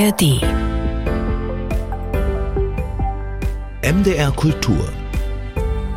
ARD. 0.00 0.40
MDR 3.82 4.32
Kultur. 4.34 4.88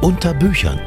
Unter 0.01 0.33
Büchern. 0.33 0.78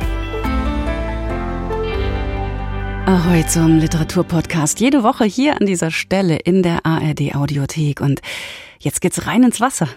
Ahoi 3.07 3.43
zum 3.48 3.79
Literaturpodcast. 3.79 4.80
Jede 4.80 5.02
Woche 5.02 5.25
hier 5.25 5.59
an 5.59 5.66
dieser 5.66 5.91
Stelle 5.91 6.37
in 6.37 6.62
der 6.62 6.84
ARD 6.84 7.34
Audiothek. 7.34 8.02
Und 8.02 8.21
jetzt 8.80 9.00
geht's 9.00 9.27
rein 9.27 9.45
ins 9.45 9.62
Wasser. 9.62 9.89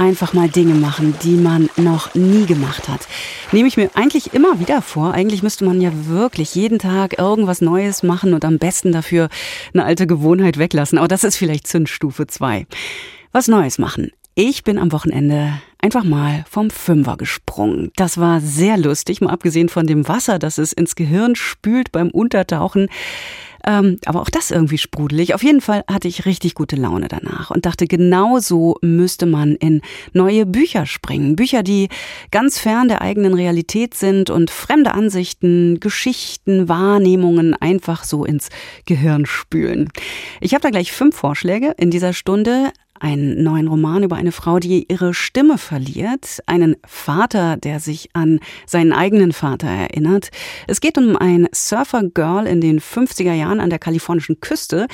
Einfach 0.00 0.32
mal 0.32 0.48
Dinge 0.48 0.72
machen, 0.72 1.14
die 1.22 1.36
man 1.36 1.68
noch 1.76 2.14
nie 2.14 2.46
gemacht 2.46 2.88
hat. 2.88 3.06
Nehme 3.52 3.68
ich 3.68 3.76
mir 3.76 3.90
eigentlich 3.92 4.32
immer 4.32 4.58
wieder 4.58 4.80
vor. 4.80 5.12
Eigentlich 5.12 5.42
müsste 5.42 5.66
man 5.66 5.78
ja 5.82 5.90
wirklich 6.06 6.54
jeden 6.54 6.78
Tag 6.78 7.18
irgendwas 7.18 7.60
Neues 7.60 8.02
machen 8.02 8.32
und 8.32 8.46
am 8.46 8.56
besten 8.56 8.92
dafür 8.92 9.28
eine 9.74 9.84
alte 9.84 10.06
Gewohnheit 10.06 10.56
weglassen. 10.56 10.96
Aber 10.96 11.06
das 11.06 11.22
ist 11.22 11.36
vielleicht 11.36 11.66
Zündstufe 11.66 12.26
2. 12.26 12.66
Was 13.32 13.46
Neues 13.46 13.76
machen. 13.78 14.10
Ich 14.34 14.64
bin 14.64 14.78
am 14.78 14.90
Wochenende 14.90 15.60
einfach 15.82 16.04
mal 16.04 16.46
vom 16.48 16.70
Fünfer 16.70 17.18
gesprungen. 17.18 17.90
Das 17.96 18.16
war 18.16 18.40
sehr 18.40 18.78
lustig, 18.78 19.20
mal 19.20 19.28
abgesehen 19.28 19.68
von 19.68 19.86
dem 19.86 20.08
Wasser, 20.08 20.38
das 20.38 20.56
es 20.56 20.72
ins 20.72 20.94
Gehirn 20.94 21.36
spült 21.36 21.92
beim 21.92 22.08
Untertauchen. 22.08 22.88
Ähm, 23.66 23.98
aber 24.06 24.22
auch 24.22 24.30
das 24.30 24.50
irgendwie 24.50 24.78
sprudelig. 24.78 25.34
Auf 25.34 25.42
jeden 25.42 25.60
Fall 25.60 25.84
hatte 25.88 26.08
ich 26.08 26.26
richtig 26.26 26.54
gute 26.54 26.76
Laune 26.76 27.08
danach 27.08 27.50
und 27.50 27.66
dachte, 27.66 27.86
genau 27.86 28.38
so 28.38 28.76
müsste 28.82 29.26
man 29.26 29.54
in 29.56 29.82
neue 30.12 30.46
Bücher 30.46 30.86
springen. 30.86 31.36
Bücher, 31.36 31.62
die 31.62 31.88
ganz 32.30 32.58
fern 32.58 32.88
der 32.88 33.02
eigenen 33.02 33.34
Realität 33.34 33.94
sind 33.94 34.30
und 34.30 34.50
fremde 34.50 34.92
Ansichten, 34.92 35.80
Geschichten, 35.80 36.68
Wahrnehmungen 36.68 37.54
einfach 37.54 38.04
so 38.04 38.24
ins 38.24 38.48
Gehirn 38.86 39.26
spülen. 39.26 39.90
Ich 40.40 40.54
habe 40.54 40.62
da 40.62 40.70
gleich 40.70 40.92
fünf 40.92 41.16
Vorschläge 41.16 41.74
in 41.76 41.90
dieser 41.90 42.12
Stunde 42.12 42.72
einen 43.00 43.42
neuen 43.42 43.68
Roman 43.68 44.02
über 44.02 44.16
eine 44.16 44.32
Frau, 44.32 44.58
die 44.58 44.86
ihre 44.88 45.14
Stimme 45.14 45.58
verliert, 45.58 46.40
einen 46.46 46.76
Vater, 46.86 47.56
der 47.56 47.80
sich 47.80 48.10
an 48.12 48.40
seinen 48.66 48.92
eigenen 48.92 49.32
Vater 49.32 49.68
erinnert. 49.68 50.30
Es 50.66 50.80
geht 50.80 50.98
um 50.98 51.16
ein 51.16 51.48
Surfer-Girl 51.52 52.46
in 52.46 52.60
den 52.60 52.80
50er 52.80 53.32
Jahren 53.32 53.60
an 53.60 53.70
der 53.70 53.78
kalifornischen 53.78 54.40
Küste. 54.40 54.86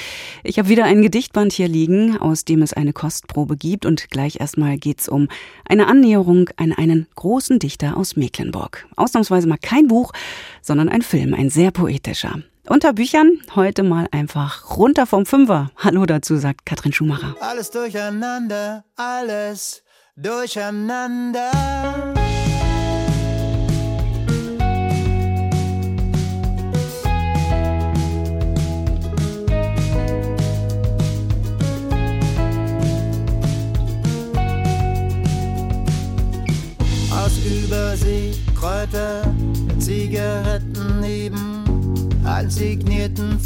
Ich 0.44 0.58
habe 0.58 0.68
wieder 0.68 0.84
ein 0.84 1.02
Gedichtband 1.02 1.52
hier 1.52 1.68
liegen, 1.68 2.16
aus 2.16 2.44
dem 2.44 2.62
es 2.62 2.72
eine 2.72 2.92
Kostprobe 2.92 3.56
gibt 3.56 3.84
und 3.84 4.10
gleich 4.10 4.40
erstmal 4.40 4.78
geht's 4.78 5.08
um 5.08 5.28
eine 5.68 5.88
Annäherung 5.88 6.48
an 6.56 6.72
einen 6.72 7.06
großen 7.14 7.58
Dichter 7.58 7.96
aus 7.96 8.16
Mecklenburg. 8.16 8.86
Ausnahmsweise 8.96 9.48
mal 9.48 9.58
kein 9.60 9.88
Buch, 9.88 10.12
sondern 10.62 10.88
ein 10.88 11.02
Film, 11.02 11.34
ein 11.34 11.50
sehr 11.50 11.70
poetischer. 11.70 12.40
Unter 12.68 12.92
Büchern 12.92 13.38
heute 13.54 13.84
mal 13.84 14.08
einfach 14.10 14.76
runter 14.76 15.06
vom 15.06 15.24
Fünfer. 15.24 15.70
Hallo 15.76 16.04
dazu, 16.04 16.36
sagt 16.36 16.66
Katrin 16.66 16.92
Schumacher. 16.92 17.36
Alles 17.40 17.70
durcheinander, 17.70 18.84
alles 18.96 19.84
durcheinander. 20.16 21.52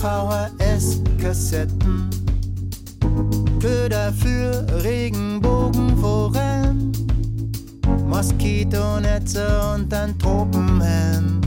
VHS-Kassetten. 0.01 2.09
Köder 3.61 4.13
für 4.15 4.65
Regenbogenforellen, 4.83 6.91
Moskitonetze 8.09 9.47
und 9.75 9.93
ein 9.93 10.19
Tropenhelm. 10.19 11.43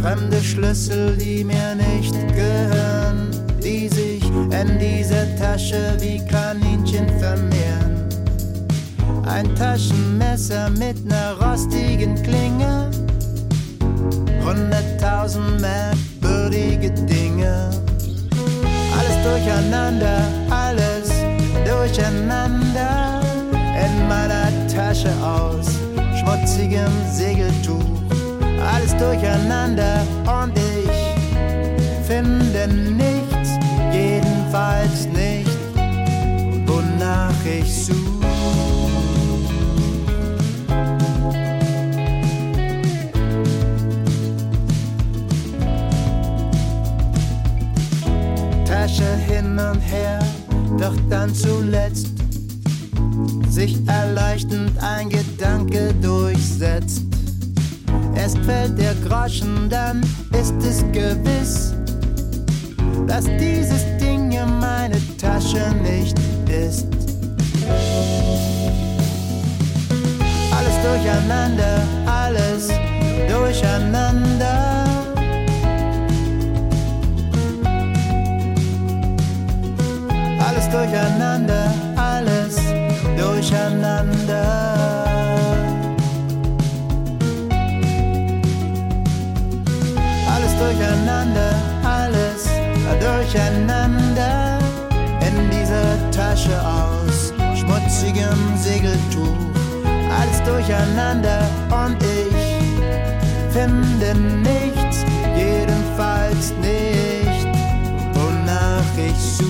Fremde 0.00 0.40
Schlüssel, 0.40 1.18
die 1.18 1.44
mir 1.44 1.74
nicht 1.74 2.14
gehören, 2.28 3.28
die 3.62 3.86
sich 3.88 4.24
in 4.24 4.78
dieser 4.78 5.36
Tasche 5.36 5.98
wie 6.00 6.24
Kaninchen 6.24 7.06
vermehren. 7.18 8.08
Ein 9.26 9.54
Taschenmesser 9.54 10.70
mit 10.70 11.04
ner 11.04 11.36
rostigen 11.38 12.14
Klinge 12.22 12.90
hunderttausend 14.42 15.60
merkwürdige 16.40 16.90
Dinge. 16.90 17.70
Alles 18.98 19.16
durcheinander, 19.22 20.22
alles 20.50 21.10
durcheinander. 21.64 23.20
In 23.52 24.08
meiner 24.08 24.48
Tasche 24.68 25.12
aus 25.22 25.66
schmutzigem 26.18 26.92
Segeltuch. 27.10 27.84
Alles 28.74 28.96
durcheinander 28.96 30.02
und 30.42 30.52
ich 30.56 32.06
finde 32.06 32.68
nichts, 32.68 33.58
jedenfalls 33.92 35.06
nicht, 35.06 35.50
wonach 36.66 37.32
ich 37.44 37.86
suche. 37.86 37.99
Tasche 49.00 49.16
hin 49.32 49.58
und 49.58 49.80
her, 49.80 50.18
doch 50.78 50.94
dann 51.08 51.34
zuletzt 51.34 52.08
sich 53.48 53.78
erleuchtend 53.88 54.72
ein 54.82 55.08
Gedanke 55.08 55.94
durchsetzt. 56.02 57.02
Erst 58.14 58.36
fällt 58.38 58.78
der 58.78 58.94
Groschen, 59.06 59.70
dann 59.70 60.02
ist 60.38 60.54
es 60.62 60.84
gewiss, 60.92 61.72
dass 63.06 63.24
dieses 63.24 63.84
Ding 63.98 64.32
ja 64.32 64.44
meine 64.44 65.00
Tasche 65.16 65.74
nicht 65.82 66.18
ist. 66.50 66.86
Alles 70.52 70.76
durcheinander, 70.84 71.69
Tasche 96.40 96.60
aus 96.62 97.32
schmutzigem 97.54 98.56
Segeltuch. 98.56 99.36
Alles 99.84 100.42
durcheinander 100.44 101.42
und 101.70 102.02
ich 102.02 103.52
finde 103.52 104.14
nichts, 104.14 105.04
jedenfalls 105.36 106.52
nicht, 106.62 107.46
wonach 108.14 108.84
ich 108.96 109.16
suche. 109.16 109.49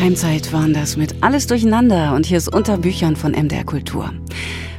Keimzeit 0.00 0.50
waren 0.54 0.72
das 0.72 0.96
mit 0.96 1.22
Alles 1.22 1.46
Durcheinander 1.46 2.14
und 2.14 2.24
hier 2.24 2.38
ist 2.38 2.48
unter 2.48 2.78
Büchern 2.78 3.16
von 3.16 3.32
MDR 3.32 3.64
Kultur. 3.64 4.14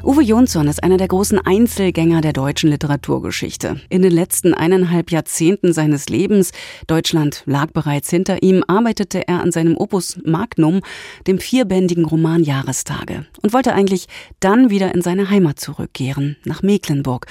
Uwe 0.04 0.24
Jonsson 0.24 0.68
ist 0.68 0.84
einer 0.84 0.98
der 0.98 1.10
großen 1.10 1.38
Einzelgänger 1.38 2.22
der 2.22 2.34
deutschen 2.34 2.72
Literaturgeschichte. 2.72 3.80
In 3.90 4.02
den 4.02 4.14
letzten 4.14 4.56
eineinhalb 4.56 5.12
Jahrzehnten 5.12 5.74
seines 5.74 6.10
Lebens, 6.10 6.54
Deutschland 6.88 7.44
lag 7.46 7.72
bereits 7.72 8.10
hinter 8.10 8.42
ihm, 8.42 8.64
arbeitete 8.68 9.28
er 9.28 9.42
an 9.42 9.52
seinem 9.52 9.78
Opus 9.78 10.18
Magnum, 10.26 10.82
dem 11.28 11.38
vierbändigen 11.38 12.06
Roman 12.06 12.42
Jahrestage, 12.42 13.28
und 13.44 13.54
wollte 13.54 13.74
eigentlich 13.74 14.08
dann 14.40 14.72
wieder 14.72 14.96
in 14.96 15.04
seine 15.04 15.30
Heimat 15.30 15.60
zurückkehren, 15.60 16.36
nach 16.46 16.64
Mecklenburg, 16.64 17.28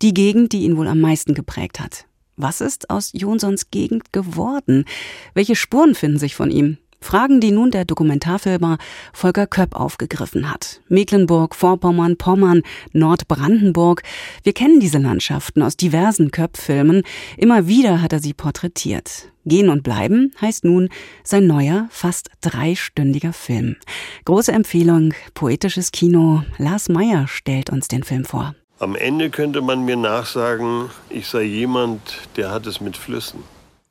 die 0.00 0.14
Gegend, 0.14 0.54
die 0.54 0.62
ihn 0.62 0.78
wohl 0.78 0.88
am 0.88 1.00
meisten 1.00 1.34
geprägt 1.34 1.78
hat. 1.78 2.06
Was 2.36 2.60
ist 2.60 2.90
aus 2.90 3.10
Jonsons 3.12 3.70
Gegend 3.70 4.12
geworden? 4.12 4.86
Welche 5.34 5.54
Spuren 5.54 5.94
finden 5.94 6.18
sich 6.18 6.34
von 6.34 6.50
ihm? 6.50 6.78
Fragen, 7.04 7.40
die 7.40 7.52
nun 7.52 7.70
der 7.70 7.84
Dokumentarfilmer 7.84 8.78
Volker 9.12 9.46
Köpp 9.46 9.76
aufgegriffen 9.76 10.50
hat. 10.50 10.80
Mecklenburg, 10.88 11.54
Vorpommern, 11.54 12.16
Pommern, 12.16 12.62
Nordbrandenburg. 12.92 14.02
Wir 14.42 14.54
kennen 14.54 14.80
diese 14.80 14.98
Landschaften 14.98 15.62
aus 15.62 15.76
diversen 15.76 16.30
Köpp-Filmen. 16.30 17.02
Immer 17.36 17.68
wieder 17.68 18.00
hat 18.00 18.12
er 18.12 18.20
sie 18.20 18.32
porträtiert. 18.34 19.30
Gehen 19.44 19.68
und 19.68 19.82
bleiben 19.82 20.32
heißt 20.40 20.64
nun 20.64 20.88
sein 21.22 21.46
neuer, 21.46 21.86
fast 21.90 22.30
dreistündiger 22.40 23.34
Film. 23.34 23.76
Große 24.24 24.52
Empfehlung, 24.52 25.12
poetisches 25.34 25.92
Kino. 25.92 26.42
Lars 26.56 26.88
Meyer 26.88 27.28
stellt 27.28 27.70
uns 27.70 27.88
den 27.88 28.02
Film 28.02 28.24
vor. 28.24 28.54
Am 28.78 28.96
Ende 28.96 29.30
könnte 29.30 29.60
man 29.60 29.84
mir 29.84 29.96
nachsagen, 29.96 30.90
ich 31.10 31.28
sei 31.28 31.42
jemand, 31.42 32.00
der 32.36 32.50
hat 32.50 32.66
es 32.66 32.80
mit 32.80 32.96
Flüssen. 32.96 33.40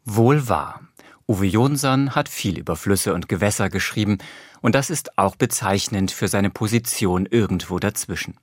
Wohl 0.06 0.50
wahr. 0.50 0.82
Uwe 1.28 1.46
Jonsson 1.46 2.16
hat 2.16 2.28
viel 2.28 2.58
über 2.58 2.76
Flüsse 2.76 3.14
und 3.14 3.30
Gewässer 3.30 3.70
geschrieben, 3.70 4.18
und 4.62 4.76
das 4.76 4.90
ist 4.90 5.18
auch 5.18 5.36
bezeichnend 5.36 6.12
für 6.12 6.28
seine 6.28 6.50
Position 6.50 7.26
irgendwo 7.26 7.80
dazwischen. 7.80 8.36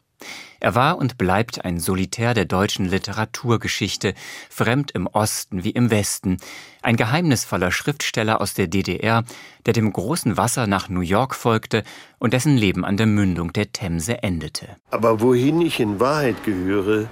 Er 0.60 0.74
war 0.74 0.98
und 0.98 1.16
bleibt 1.16 1.64
ein 1.64 1.80
Solitär 1.80 2.34
der 2.34 2.44
deutschen 2.44 2.84
Literaturgeschichte, 2.86 4.14
fremd 4.50 4.90
im 4.90 5.06
Osten 5.06 5.64
wie 5.64 5.70
im 5.70 5.90
Westen, 5.90 6.36
ein 6.82 6.96
geheimnisvoller 6.96 7.72
Schriftsteller 7.72 8.40
aus 8.40 8.52
der 8.52 8.66
DDR, 8.66 9.24
der 9.64 9.72
dem 9.72 9.92
großen 9.92 10.36
Wasser 10.36 10.66
nach 10.66 10.88
New 10.90 11.00
York 11.00 11.34
folgte 11.34 11.84
und 12.18 12.34
dessen 12.34 12.56
Leben 12.56 12.84
an 12.84 12.98
der 12.98 13.06
Mündung 13.06 13.52
der 13.54 13.72
Themse 13.72 14.22
endete. 14.22 14.76
Aber 14.90 15.20
wohin 15.20 15.62
ich 15.62 15.80
in 15.80 16.00
Wahrheit 16.00 16.44
gehöre, 16.44 17.08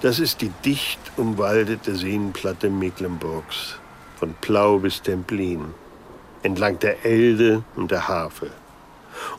das 0.00 0.18
ist 0.18 0.40
die 0.40 0.50
dicht 0.64 1.00
umwaldete 1.16 1.96
Seenplatte 1.96 2.70
Mecklenburgs, 2.70 3.78
von 4.22 4.34
Plau 4.40 4.78
bis 4.78 5.02
Templin, 5.02 5.74
entlang 6.44 6.78
der 6.78 7.04
Elde 7.04 7.64
und 7.74 7.90
der 7.90 8.06
Havel. 8.06 8.52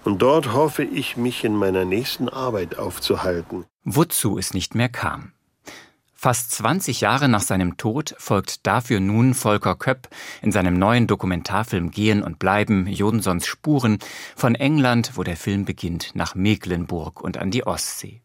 Und 0.03 0.21
dort 0.21 0.51
hoffe 0.51 0.83
ich, 0.83 1.15
mich 1.15 1.45
in 1.45 1.55
meiner 1.55 1.85
nächsten 1.85 2.27
Arbeit 2.27 2.77
aufzuhalten. 2.77 3.63
Wozu 3.85 4.37
es 4.37 4.53
nicht 4.53 4.75
mehr 4.75 4.89
kam. 4.89 5.31
Fast 6.13 6.51
20 6.51 6.99
Jahre 6.99 7.29
nach 7.29 7.39
seinem 7.39 7.77
Tod 7.77 8.13
folgt 8.17 8.67
dafür 8.67 8.99
nun 8.99 9.35
Volker 9.35 9.75
Köpp 9.75 10.09
in 10.41 10.51
seinem 10.51 10.77
neuen 10.77 11.07
Dokumentarfilm 11.07 11.89
Gehen 11.89 12.21
und 12.21 12.37
Bleiben 12.37 12.85
Jonsons 12.87 13.47
Spuren 13.47 13.99
von 14.35 14.53
England, 14.53 15.11
wo 15.15 15.23
der 15.23 15.37
Film 15.37 15.63
beginnt, 15.63 16.11
nach 16.13 16.35
Mecklenburg 16.35 17.21
und 17.21 17.37
an 17.37 17.51
die 17.51 17.65
Ostsee. 17.65 18.21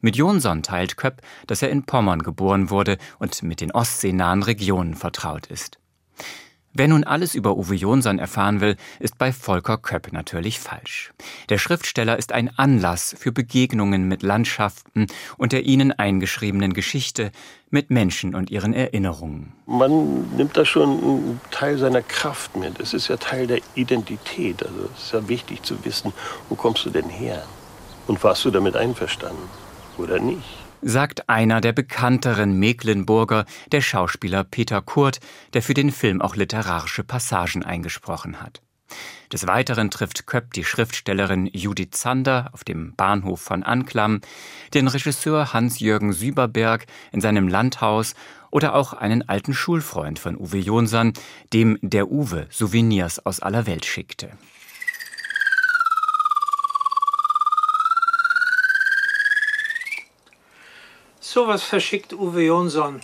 Mit 0.00 0.14
Jonson 0.14 0.62
teilt 0.62 0.96
Köpp, 0.96 1.22
dass 1.48 1.62
er 1.62 1.70
in 1.70 1.84
Pommern 1.84 2.22
geboren 2.22 2.70
wurde 2.70 2.98
und 3.18 3.42
mit 3.42 3.60
den 3.60 3.72
ostseenahen 3.72 4.44
Regionen 4.44 4.94
vertraut 4.94 5.46
ist. 5.46 5.78
Wer 6.72 6.86
nun 6.86 7.02
alles 7.02 7.34
über 7.34 7.56
Uwe 7.56 7.74
Jonsson 7.74 8.20
erfahren 8.20 8.60
will, 8.60 8.76
ist 9.00 9.18
bei 9.18 9.32
Volker 9.32 9.78
Köpp 9.78 10.12
natürlich 10.12 10.60
falsch. 10.60 11.12
Der 11.48 11.58
Schriftsteller 11.58 12.16
ist 12.16 12.30
ein 12.30 12.56
Anlass 12.56 13.16
für 13.18 13.32
Begegnungen 13.32 14.06
mit 14.06 14.22
Landschaften 14.22 15.08
und 15.36 15.50
der 15.50 15.64
ihnen 15.64 15.90
eingeschriebenen 15.90 16.74
Geschichte, 16.74 17.32
mit 17.70 17.90
Menschen 17.90 18.36
und 18.36 18.50
ihren 18.50 18.74
Erinnerungen. 18.74 19.52
Man 19.66 20.36
nimmt 20.36 20.56
da 20.56 20.64
schon 20.64 20.90
einen 20.90 21.40
Teil 21.50 21.76
seiner 21.78 22.02
Kraft 22.02 22.56
mit. 22.56 22.78
Es 22.78 22.94
ist 22.94 23.08
ja 23.08 23.16
Teil 23.16 23.48
der 23.48 23.60
Identität. 23.74 24.62
Also 24.62 24.88
es 24.94 25.04
ist 25.04 25.12
ja 25.12 25.28
wichtig 25.28 25.64
zu 25.64 25.84
wissen, 25.84 26.12
wo 26.48 26.54
kommst 26.54 26.86
du 26.86 26.90
denn 26.90 27.08
her? 27.08 27.42
Und 28.06 28.22
warst 28.22 28.44
du 28.44 28.50
damit 28.50 28.76
einverstanden 28.76 29.48
oder 29.98 30.18
nicht? 30.20 30.42
sagt 30.82 31.28
einer 31.28 31.60
der 31.60 31.72
bekannteren 31.72 32.58
Mecklenburger, 32.58 33.46
der 33.72 33.80
Schauspieler 33.80 34.44
Peter 34.44 34.80
Kurt, 34.80 35.20
der 35.52 35.62
für 35.62 35.74
den 35.74 35.90
Film 35.90 36.22
auch 36.22 36.36
literarische 36.36 37.04
Passagen 37.04 37.64
eingesprochen 37.64 38.40
hat. 38.40 38.60
Des 39.32 39.46
Weiteren 39.46 39.90
trifft 39.90 40.26
Köpp 40.26 40.54
die 40.54 40.64
Schriftstellerin 40.64 41.50
Judith 41.52 41.90
Zander 41.90 42.48
auf 42.52 42.64
dem 42.64 42.94
Bahnhof 42.94 43.40
von 43.42 43.62
Anklam, 43.62 44.22
den 44.72 44.88
Regisseur 44.88 45.52
Hans-Jürgen 45.52 46.14
Süberberg 46.14 46.86
in 47.12 47.20
seinem 47.20 47.48
Landhaus 47.48 48.14
oder 48.50 48.74
auch 48.74 48.94
einen 48.94 49.28
alten 49.28 49.52
Schulfreund 49.52 50.18
von 50.18 50.36
Uwe 50.36 50.58
Jonsson, 50.58 51.12
dem 51.52 51.78
der 51.82 52.10
Uwe 52.10 52.46
Souvenirs 52.50 53.24
aus 53.26 53.40
aller 53.40 53.66
Welt 53.66 53.84
schickte. 53.84 54.30
Sowas 61.30 61.62
verschickt 61.62 62.14
Uwe 62.14 62.44
Jonsson, 62.44 63.00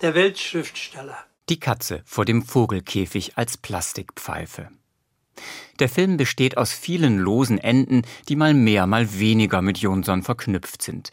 der 0.00 0.14
Weltschriftsteller. 0.14 1.18
Die 1.50 1.60
Katze 1.60 2.00
vor 2.06 2.24
dem 2.24 2.42
Vogelkäfig 2.42 3.36
als 3.36 3.58
Plastikpfeife. 3.58 4.70
Der 5.78 5.90
Film 5.90 6.16
besteht 6.16 6.56
aus 6.56 6.72
vielen 6.72 7.18
losen 7.18 7.58
Enden, 7.58 8.06
die 8.30 8.36
mal 8.36 8.54
mehr, 8.54 8.86
mal 8.86 9.18
weniger 9.18 9.60
mit 9.60 9.76
Jonsson 9.76 10.22
verknüpft 10.22 10.80
sind. 10.80 11.10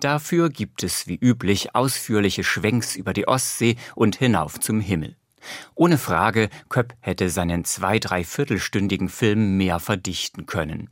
Dafür 0.00 0.48
gibt 0.48 0.82
es 0.82 1.06
wie 1.06 1.20
üblich 1.20 1.76
ausführliche 1.76 2.42
Schwenks 2.42 2.96
über 2.96 3.12
die 3.12 3.28
Ostsee 3.28 3.76
und 3.94 4.16
hinauf 4.16 4.58
zum 4.58 4.80
Himmel. 4.80 5.14
Ohne 5.76 5.98
Frage, 5.98 6.50
Köpp 6.68 6.94
hätte 6.98 7.30
seinen 7.30 7.64
zwei, 7.64 8.00
dreiviertelstündigen 8.00 9.08
Film 9.08 9.56
mehr 9.56 9.78
verdichten 9.78 10.46
können. 10.46 10.90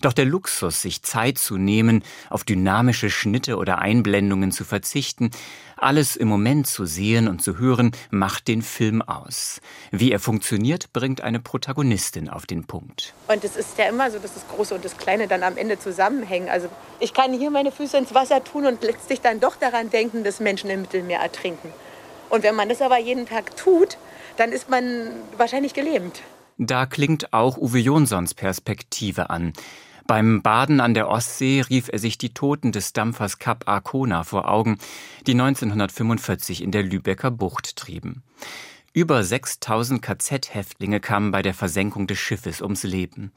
Doch 0.00 0.12
der 0.12 0.24
Luxus, 0.24 0.82
sich 0.82 1.02
Zeit 1.02 1.38
zu 1.38 1.56
nehmen, 1.56 2.02
auf 2.30 2.44
dynamische 2.44 3.10
Schnitte 3.10 3.56
oder 3.56 3.78
Einblendungen 3.78 4.52
zu 4.52 4.64
verzichten, 4.64 5.30
alles 5.76 6.16
im 6.16 6.28
Moment 6.28 6.66
zu 6.66 6.86
sehen 6.86 7.28
und 7.28 7.42
zu 7.42 7.58
hören, 7.58 7.92
macht 8.10 8.48
den 8.48 8.62
Film 8.62 9.02
aus. 9.02 9.60
Wie 9.90 10.10
er 10.10 10.20
funktioniert, 10.20 10.92
bringt 10.92 11.20
eine 11.20 11.40
Protagonistin 11.40 12.28
auf 12.28 12.46
den 12.46 12.66
Punkt. 12.66 13.14
Und 13.28 13.44
es 13.44 13.56
ist 13.56 13.76
ja 13.78 13.86
immer 13.86 14.10
so, 14.10 14.18
dass 14.18 14.34
das 14.34 14.48
Große 14.48 14.74
und 14.74 14.84
das 14.84 14.96
Kleine 14.96 15.28
dann 15.28 15.42
am 15.42 15.56
Ende 15.56 15.78
zusammenhängen. 15.78 16.48
Also 16.48 16.68
ich 16.98 17.12
kann 17.12 17.32
hier 17.32 17.50
meine 17.50 17.72
Füße 17.72 17.96
ins 17.98 18.14
Wasser 18.14 18.42
tun 18.42 18.66
und 18.66 18.82
letztlich 18.82 19.20
dann 19.20 19.40
doch 19.40 19.56
daran 19.56 19.90
denken, 19.90 20.24
dass 20.24 20.40
Menschen 20.40 20.70
im 20.70 20.82
Mittelmeer 20.82 21.20
ertrinken. 21.20 21.70
Und 22.30 22.42
wenn 22.42 22.54
man 22.54 22.68
das 22.68 22.82
aber 22.82 22.98
jeden 22.98 23.26
Tag 23.26 23.56
tut, 23.56 23.98
dann 24.36 24.52
ist 24.52 24.68
man 24.68 25.12
wahrscheinlich 25.36 25.74
gelähmt. 25.74 26.22
Da 26.58 26.86
klingt 26.86 27.32
auch 27.34 27.58
Uwe 27.58 27.78
Jonsons 27.78 28.32
Perspektive 28.32 29.28
an. 29.28 29.52
Beim 30.06 30.40
Baden 30.40 30.80
an 30.80 30.94
der 30.94 31.08
Ostsee 31.08 31.62
rief 31.68 31.88
er 31.92 31.98
sich 31.98 32.16
die 32.16 32.32
Toten 32.32 32.70
des 32.70 32.92
Dampfers 32.92 33.40
Cap 33.40 33.68
Arcona 33.68 34.22
vor 34.22 34.48
Augen, 34.48 34.78
die 35.26 35.32
1945 35.32 36.62
in 36.62 36.70
der 36.70 36.84
Lübecker 36.84 37.32
Bucht 37.32 37.74
trieben. 37.74 38.22
Über 38.92 39.24
6000 39.24 40.00
KZ-Häftlinge 40.00 41.00
kamen 41.00 41.32
bei 41.32 41.42
der 41.42 41.54
Versenkung 41.54 42.06
des 42.06 42.18
Schiffes 42.18 42.62
ums 42.62 42.84
Leben. 42.84 43.32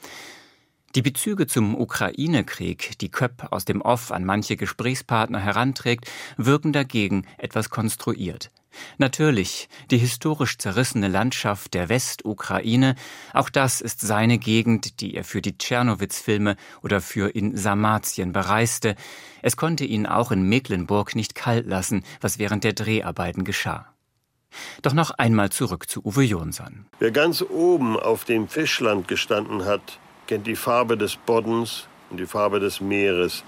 Die 0.93 1.01
Bezüge 1.01 1.47
zum 1.47 1.75
Ukraine-Krieg, 1.75 2.99
die 2.99 3.09
Köpp 3.09 3.47
aus 3.51 3.65
dem 3.65 3.81
Off 3.81 4.11
an 4.11 4.23
manche 4.23 4.55
Gesprächspartner 4.55 5.39
heranträgt, 5.39 6.09
wirken 6.37 6.71
dagegen 6.71 7.25
etwas 7.39 7.71
konstruiert. 7.71 8.51
Natürlich, 8.97 9.69
die 9.91 9.97
historisch 9.97 10.57
zerrissene 10.57 11.07
Landschaft 11.07 11.73
der 11.73 11.89
Westukraine, 11.89 12.95
auch 13.33 13.49
das 13.49 13.81
ist 13.81 14.01
seine 14.01 14.37
Gegend, 14.37 15.01
die 15.01 15.15
er 15.15 15.23
für 15.23 15.41
die 15.41 15.57
Tschernowitz-Filme 15.57 16.55
oder 16.81 17.01
für 17.01 17.29
in 17.29 17.57
Sarmatien 17.57 18.31
bereiste. 18.31 18.95
Es 19.41 19.57
konnte 19.57 19.85
ihn 19.85 20.05
auch 20.05 20.31
in 20.31 20.43
Mecklenburg 20.43 21.15
nicht 21.15 21.35
kalt 21.35 21.65
lassen, 21.65 22.03
was 22.21 22.39
während 22.39 22.63
der 22.63 22.73
Dreharbeiten 22.73 23.43
geschah. 23.43 23.93
Doch 24.81 24.93
noch 24.93 25.11
einmal 25.11 25.49
zurück 25.51 25.89
zu 25.89 26.03
Uwe 26.03 26.23
Jonsson. 26.23 26.85
Wer 26.99 27.11
ganz 27.11 27.41
oben 27.41 27.99
auf 27.99 28.25
dem 28.25 28.47
Fischland 28.47 29.07
gestanden 29.07 29.65
hat, 29.65 29.99
kennt 30.27 30.47
die 30.47 30.55
Farbe 30.55 30.97
des 30.97 31.15
Boddens 31.15 31.87
und 32.09 32.19
die 32.19 32.25
Farbe 32.25 32.59
des 32.59 32.81
Meeres. 32.81 33.43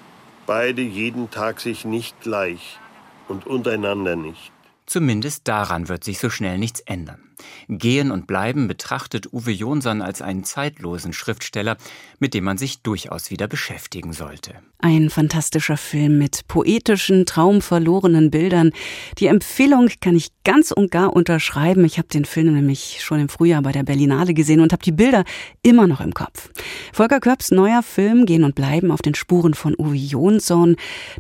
Beide 0.46 0.82
jeden 0.82 1.30
Tag 1.30 1.60
sich 1.60 1.86
nicht 1.86 2.20
gleich 2.22 2.80
und 3.28 3.48
untereinander 3.48 4.16
nicht. 4.16 4.51
Zumindest 4.92 5.48
daran 5.48 5.88
wird 5.88 6.04
sich 6.04 6.20
so 6.20 6.30
schnell 6.30 6.58
nichts 6.58 6.82
ändern. 6.82 7.31
Gehen 7.68 8.12
und 8.12 8.28
Bleiben 8.28 8.68
betrachtet 8.68 9.32
Uwe 9.34 9.52
Jonsson 9.52 10.02
als 10.02 10.22
einen 10.22 10.44
zeitlosen 10.44 11.14
Schriftsteller, 11.14 11.78
mit 12.20 12.34
dem 12.34 12.44
man 12.44 12.58
sich 12.58 12.82
durchaus 12.82 13.32
wieder 13.32 13.48
beschäftigen 13.48 14.14
sollte. 14.14 14.56
Ein 14.80 15.10
fantastischer 15.10 15.78
Film 15.78 16.18
mit 16.18 16.48
poetischen, 16.48 17.26
traumverlorenen 17.28 18.32
Bildern. 18.32 18.72
Die 19.20 19.28
Empfehlung 19.28 19.90
kann 20.02 20.16
ich 20.16 20.30
ganz 20.44 20.72
und 20.72 20.90
gar 20.90 21.14
unterschreiben. 21.14 21.86
Ich 21.86 21.98
habe 21.98 22.08
den 22.08 22.26
Film 22.26 22.54
nämlich 22.54 23.00
schon 23.02 23.20
im 23.20 23.30
Frühjahr 23.30 23.62
bei 23.62 23.72
der 23.72 23.84
Berlinale 23.84 24.34
gesehen 24.34 24.60
und 24.60 24.74
habe 24.74 24.84
die 24.84 24.92
Bilder 24.92 25.24
immer 25.62 25.86
noch 25.86 26.02
im 26.02 26.14
Kopf. 26.14 26.50
Volker 26.94 27.20
Körbs 27.20 27.52
neuer 27.52 27.84
Film 27.84 28.26
Gehen 28.26 28.44
und 28.44 28.56
Bleiben 28.56 28.92
auf 28.92 29.02
den 29.04 29.14
Spuren 29.14 29.54
von 29.54 29.76
Uwe 29.78 29.96
Jonsson. 29.96 30.76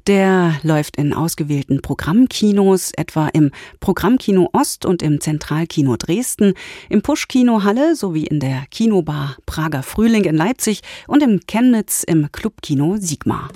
Der 0.07 0.59
läuft 0.63 0.97
in 0.97 1.13
ausgewählten 1.13 1.81
Programmkinos, 1.81 2.91
etwa 2.97 3.27
im 3.27 3.51
Programmkino 3.79 4.49
Ost 4.53 4.85
und 4.85 5.03
im 5.03 5.21
Zentralkino 5.21 5.97
Dresden, 5.97 6.10
im 6.89 7.01
Puschkino 7.01 7.63
Halle 7.63 7.95
sowie 7.95 8.27
in 8.27 8.39
der 8.39 8.65
Kinobar 8.69 9.37
Prager 9.45 9.83
Frühling 9.83 10.25
in 10.25 10.35
Leipzig 10.35 10.81
und 11.07 11.23
im 11.23 11.39
Chemnitz 11.47 12.03
im 12.03 12.31
Clubkino 12.31 12.97
Sigmar. 12.97 13.49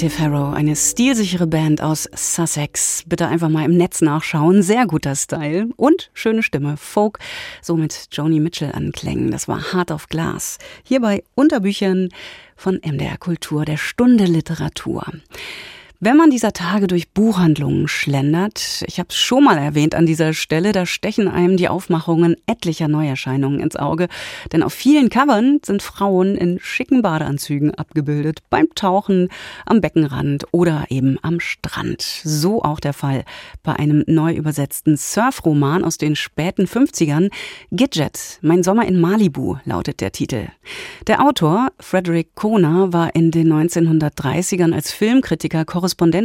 Native 0.00 0.18
Harrow, 0.18 0.54
eine 0.54 0.76
stilsichere 0.76 1.46
Band 1.46 1.82
aus 1.82 2.08
Sussex. 2.14 3.02
Bitte 3.06 3.28
einfach 3.28 3.50
mal 3.50 3.66
im 3.66 3.76
Netz 3.76 4.00
nachschauen. 4.00 4.62
Sehr 4.62 4.86
guter 4.86 5.14
Style 5.14 5.68
und 5.76 6.10
schöne 6.14 6.42
Stimme. 6.42 6.78
Folk, 6.78 7.18
so 7.60 7.76
mit 7.76 8.08
Joni 8.10 8.40
Mitchell 8.40 8.72
anklängen. 8.72 9.30
Das 9.30 9.46
war 9.46 9.74
Hard 9.74 9.90
of 9.90 10.08
Glass. 10.08 10.56
Hier 10.84 11.02
bei 11.02 11.22
Unterbüchern 11.34 12.08
von 12.56 12.80
MDR 12.82 13.18
Kultur, 13.18 13.66
der 13.66 13.76
Stunde 13.76 14.24
Literatur. 14.24 15.04
Wenn 16.02 16.16
man 16.16 16.30
dieser 16.30 16.54
Tage 16.54 16.86
durch 16.86 17.10
Buchhandlungen 17.10 17.86
schlendert, 17.86 18.84
ich 18.86 18.98
habe 18.98 19.10
es 19.10 19.16
schon 19.16 19.44
mal 19.44 19.58
erwähnt 19.58 19.94
an 19.94 20.06
dieser 20.06 20.32
Stelle, 20.32 20.72
da 20.72 20.86
stechen 20.86 21.28
einem 21.28 21.58
die 21.58 21.68
Aufmachungen 21.68 22.36
etlicher 22.46 22.88
Neuerscheinungen 22.88 23.60
ins 23.60 23.76
Auge. 23.76 24.08
Denn 24.50 24.62
auf 24.62 24.72
vielen 24.72 25.10
Covern 25.10 25.60
sind 25.62 25.82
Frauen 25.82 26.36
in 26.36 26.58
schicken 26.58 27.02
Badeanzügen 27.02 27.74
abgebildet, 27.74 28.38
beim 28.48 28.74
Tauchen, 28.74 29.28
am 29.66 29.82
Beckenrand 29.82 30.46
oder 30.52 30.86
eben 30.88 31.18
am 31.20 31.38
Strand. 31.38 32.00
So 32.00 32.62
auch 32.62 32.80
der 32.80 32.94
Fall 32.94 33.24
bei 33.62 33.74
einem 33.74 34.02
neu 34.06 34.32
übersetzten 34.32 34.96
Surfroman 34.96 35.84
aus 35.84 35.98
den 35.98 36.16
späten 36.16 36.64
50ern. 36.64 37.30
Gidget, 37.72 38.38
Mein 38.40 38.62
Sommer 38.62 38.86
in 38.86 38.98
Malibu 38.98 39.58
lautet 39.66 40.00
der 40.00 40.12
Titel. 40.12 40.48
Der 41.06 41.22
Autor, 41.22 41.68
Frederick 41.78 42.34
Kohner, 42.36 42.94
war 42.94 43.14
in 43.14 43.30
den 43.30 43.52
1930ern 43.52 44.72
als 44.72 44.92
Filmkritiker 44.92 45.66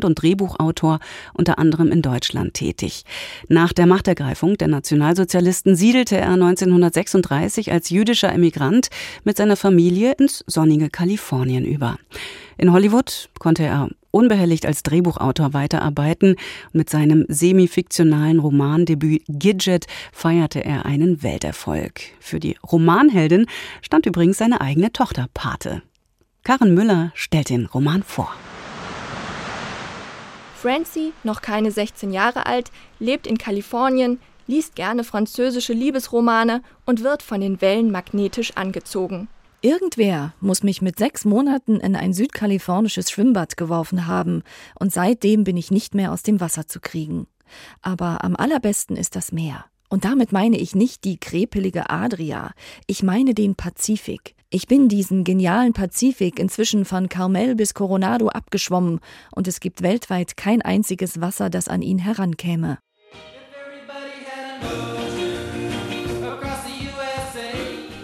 und 0.05 0.15
Drehbuchautor 0.15 0.99
unter 1.33 1.59
anderem 1.59 1.91
in 1.91 2.01
Deutschland 2.01 2.53
tätig. 2.53 3.03
Nach 3.47 3.73
der 3.73 3.85
Machtergreifung 3.85 4.57
der 4.57 4.67
Nationalsozialisten 4.67 5.75
siedelte 5.75 6.17
er 6.17 6.31
1936 6.31 7.71
als 7.71 7.89
jüdischer 7.89 8.31
Emigrant 8.31 8.89
mit 9.23 9.37
seiner 9.37 9.55
Familie 9.55 10.13
ins 10.13 10.43
sonnige 10.47 10.89
Kalifornien 10.89 11.65
über. 11.65 11.97
In 12.57 12.71
Hollywood 12.71 13.29
konnte 13.39 13.63
er 13.63 13.89
unbehelligt 14.15 14.65
als 14.65 14.81
Drehbuchautor 14.83 15.53
weiterarbeiten. 15.53 16.37
Mit 16.71 16.89
seinem 16.89 17.25
semifiktionalen 17.27 18.39
Romandebüt 18.39 19.23
Gidget 19.27 19.87
feierte 20.13 20.63
er 20.63 20.85
einen 20.85 21.21
Welterfolg. 21.21 21.99
Für 22.19 22.39
die 22.39 22.55
Romanheldin 22.63 23.45
stand 23.81 24.05
übrigens 24.05 24.37
seine 24.37 24.61
eigene 24.61 24.93
Tochter 24.93 25.27
Pate. 25.33 25.81
Karen 26.43 26.73
Müller 26.73 27.11
stellt 27.13 27.49
den 27.49 27.65
Roman 27.65 28.03
vor. 28.03 28.33
Francie, 30.65 31.13
noch 31.23 31.43
keine 31.43 31.69
16 31.69 32.11
Jahre 32.11 32.47
alt, 32.47 32.71
lebt 32.97 33.27
in 33.27 33.37
Kalifornien, 33.37 34.19
liest 34.47 34.73
gerne 34.73 35.03
französische 35.03 35.73
Liebesromane 35.73 36.63
und 36.87 37.03
wird 37.03 37.21
von 37.21 37.39
den 37.39 37.61
Wellen 37.61 37.91
magnetisch 37.91 38.53
angezogen. 38.57 39.27
Irgendwer 39.61 40.33
muss 40.39 40.63
mich 40.63 40.81
mit 40.81 40.97
sechs 40.97 41.23
Monaten 41.23 41.79
in 41.79 41.95
ein 41.95 42.13
südkalifornisches 42.13 43.11
Schwimmbad 43.11 43.57
geworfen 43.57 44.07
haben, 44.07 44.41
und 44.79 44.91
seitdem 44.91 45.43
bin 45.43 45.55
ich 45.55 45.69
nicht 45.69 45.93
mehr 45.93 46.11
aus 46.11 46.23
dem 46.23 46.41
Wasser 46.41 46.65
zu 46.65 46.79
kriegen. 46.79 47.27
Aber 47.83 48.23
am 48.23 48.35
allerbesten 48.35 48.97
ist 48.97 49.15
das 49.15 49.31
Meer. 49.31 49.65
Und 49.89 50.03
damit 50.03 50.31
meine 50.31 50.57
ich 50.57 50.73
nicht 50.73 51.03
die 51.03 51.19
krepelige 51.19 51.91
Adria, 51.91 52.53
ich 52.87 53.03
meine 53.03 53.35
den 53.35 53.53
Pazifik. 53.53 54.33
Ich 54.55 54.67
bin 54.67 54.87
diesen 54.87 55.25
genialen 55.25 55.73
Pazifik 55.73 56.39
inzwischen 56.39 56.85
von 56.85 57.09
Carmel 57.09 57.55
bis 57.55 57.73
Coronado 57.73 58.29
abgeschwommen 58.29 59.01
und 59.35 59.49
es 59.49 59.59
gibt 59.59 59.81
weltweit 59.81 60.37
kein 60.37 60.61
einziges 60.61 61.19
Wasser, 61.19 61.49
das 61.49 61.67
an 61.67 61.81
ihn 61.81 61.97
herankäme. 61.97 62.77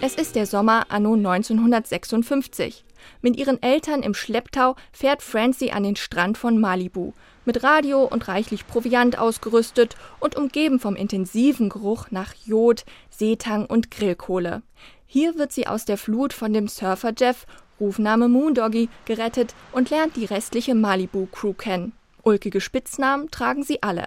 Es 0.01 0.15
ist 0.15 0.35
der 0.35 0.45
Sommer 0.45 0.87
anno 0.89 1.13
1956. 1.13 2.83
Mit 3.21 3.37
ihren 3.37 3.63
Eltern 3.63 4.03
im 4.03 4.13
Schlepptau 4.13 4.75
fährt 4.91 5.21
Francie 5.21 5.71
an 5.71 5.83
den 5.83 5.95
Strand 5.95 6.37
von 6.37 6.59
Malibu, 6.59 7.13
mit 7.45 7.63
Radio 7.63 8.03
und 8.03 8.27
reichlich 8.27 8.67
Proviant 8.67 9.17
ausgerüstet 9.17 9.95
und 10.19 10.35
umgeben 10.35 10.81
vom 10.81 10.97
intensiven 10.97 11.69
Geruch 11.69 12.11
nach 12.11 12.33
Jod, 12.43 12.83
Seetang 13.09 13.65
und 13.67 13.89
Grillkohle. 13.89 14.63
Hier 15.13 15.37
wird 15.37 15.51
sie 15.51 15.67
aus 15.67 15.83
der 15.83 15.97
Flut 15.97 16.31
von 16.31 16.53
dem 16.53 16.69
Surfer 16.69 17.11
Jeff, 17.19 17.45
Rufname 17.81 18.29
Moondoggy, 18.29 18.87
gerettet 19.03 19.53
und 19.73 19.89
lernt 19.89 20.15
die 20.15 20.23
restliche 20.23 20.73
Malibu-Crew 20.73 21.51
kennen. 21.51 21.91
Ulkige 22.23 22.61
Spitznamen 22.61 23.29
tragen 23.29 23.61
sie 23.61 23.83
alle. 23.83 24.05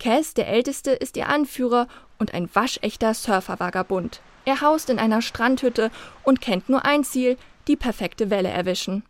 Cass, 0.00 0.32
der 0.32 0.48
Älteste, 0.48 0.92
ist 0.92 1.18
ihr 1.18 1.28
Anführer 1.28 1.86
und 2.18 2.32
ein 2.32 2.48
waschechter 2.54 3.12
Surfer-Vagabund. 3.12 4.22
Er 4.46 4.62
haust 4.62 4.88
in 4.88 4.98
einer 4.98 5.20
Strandhütte 5.20 5.90
und 6.22 6.40
kennt 6.40 6.70
nur 6.70 6.86
ein 6.86 7.04
Ziel, 7.04 7.36
die 7.66 7.76
perfekte 7.76 8.30
Welle 8.30 8.48
erwischen. 8.48 9.02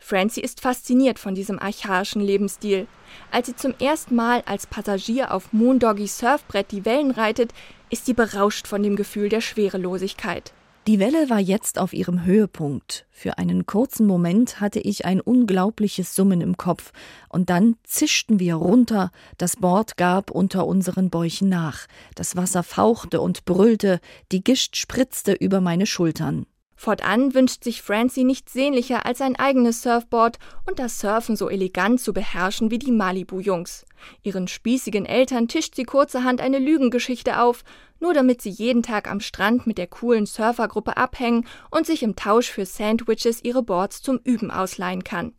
Francie 0.00 0.40
ist 0.40 0.60
fasziniert 0.60 1.20
von 1.20 1.36
diesem 1.36 1.60
archaischen 1.60 2.20
Lebensstil. 2.20 2.88
Als 3.30 3.46
sie 3.46 3.54
zum 3.54 3.74
ersten 3.78 4.16
Mal 4.16 4.42
als 4.44 4.66
Passagier 4.66 5.32
auf 5.32 5.52
Moondoggys 5.52 6.18
Surfbrett 6.18 6.72
die 6.72 6.84
Wellen 6.84 7.12
reitet, 7.12 7.52
ist 7.90 8.06
sie 8.06 8.14
berauscht 8.14 8.66
von 8.66 8.82
dem 8.82 8.96
Gefühl 8.96 9.28
der 9.28 9.40
Schwerelosigkeit. 9.40 10.52
Die 10.86 10.98
Welle 10.98 11.28
war 11.28 11.38
jetzt 11.38 11.78
auf 11.78 11.92
ihrem 11.92 12.24
Höhepunkt. 12.24 13.06
Für 13.10 13.36
einen 13.36 13.66
kurzen 13.66 14.06
Moment 14.06 14.60
hatte 14.60 14.80
ich 14.80 15.04
ein 15.04 15.20
unglaubliches 15.20 16.14
Summen 16.14 16.40
im 16.40 16.56
Kopf, 16.56 16.92
und 17.28 17.50
dann 17.50 17.76
zischten 17.84 18.40
wir 18.40 18.54
runter, 18.54 19.10
das 19.36 19.56
Bord 19.56 19.98
gab 19.98 20.30
unter 20.30 20.66
unseren 20.66 21.10
Bäuchen 21.10 21.50
nach, 21.50 21.86
das 22.14 22.34
Wasser 22.34 22.62
fauchte 22.62 23.20
und 23.20 23.44
brüllte, 23.44 24.00
die 24.32 24.42
Gischt 24.42 24.76
spritzte 24.76 25.32
über 25.32 25.60
meine 25.60 25.84
Schultern. 25.84 26.46
Fortan 26.80 27.34
wünscht 27.34 27.62
sich 27.62 27.82
Francie 27.82 28.24
nichts 28.24 28.54
sehnlicher 28.54 29.04
als 29.04 29.20
ein 29.20 29.36
eigenes 29.36 29.82
Surfboard 29.82 30.38
und 30.66 30.78
das 30.78 30.98
Surfen 30.98 31.36
so 31.36 31.50
elegant 31.50 32.00
zu 32.00 32.14
beherrschen 32.14 32.70
wie 32.70 32.78
die 32.78 32.90
Malibu-Jungs. 32.90 33.84
Ihren 34.22 34.48
spießigen 34.48 35.04
Eltern 35.04 35.46
tischt 35.46 35.74
sie 35.74 35.84
kurzerhand 35.84 36.40
eine 36.40 36.58
Lügengeschichte 36.58 37.42
auf, 37.42 37.64
nur 37.98 38.14
damit 38.14 38.40
sie 38.40 38.48
jeden 38.48 38.82
Tag 38.82 39.10
am 39.10 39.20
Strand 39.20 39.66
mit 39.66 39.76
der 39.76 39.88
coolen 39.88 40.24
Surfergruppe 40.24 40.96
abhängen 40.96 41.46
und 41.70 41.84
sich 41.84 42.02
im 42.02 42.16
Tausch 42.16 42.48
für 42.48 42.64
Sandwiches 42.64 43.44
ihre 43.44 43.62
Boards 43.62 44.00
zum 44.00 44.18
Üben 44.24 44.50
ausleihen 44.50 45.04
kann. 45.04 45.34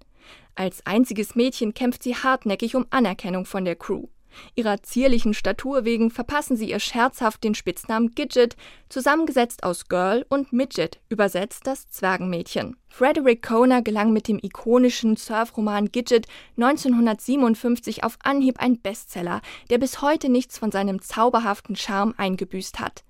Als 0.53 0.85
einziges 0.85 1.33
Mädchen 1.33 1.73
kämpft 1.73 2.03
sie 2.03 2.13
hartnäckig 2.13 2.75
um 2.75 2.85
Anerkennung 2.91 3.45
von 3.45 3.65
der 3.65 3.77
Crew. 3.77 4.09
Ihrer 4.55 4.83
zierlichen 4.83 5.33
Statur 5.33 5.85
wegen 5.85 6.11
verpassen 6.11 6.57
sie 6.57 6.69
ihr 6.69 6.79
scherzhaft 6.79 7.43
den 7.43 7.55
Spitznamen 7.55 8.11
Gidget, 8.15 8.55
zusammengesetzt 8.89 9.63
aus 9.63 9.87
Girl 9.87 10.25
und 10.29 10.53
Midget, 10.53 10.99
übersetzt 11.09 11.67
das 11.67 11.89
Zwergenmädchen. 11.89 12.75
Frederick 12.89 13.41
Kohner 13.41 13.81
gelang 13.81 14.11
mit 14.11 14.27
dem 14.27 14.39
ikonischen 14.41 15.15
Surfroman 15.15 15.91
Gidget 15.91 16.27
1957 16.57 18.03
auf 18.03 18.17
Anhieb 18.23 18.59
ein 18.59 18.79
Bestseller, 18.79 19.41
der 19.69 19.77
bis 19.77 20.01
heute 20.01 20.29
nichts 20.29 20.57
von 20.57 20.71
seinem 20.71 21.01
zauberhaften 21.01 21.75
Charme 21.75 22.13
eingebüßt 22.17 22.79
hat. 22.79 23.03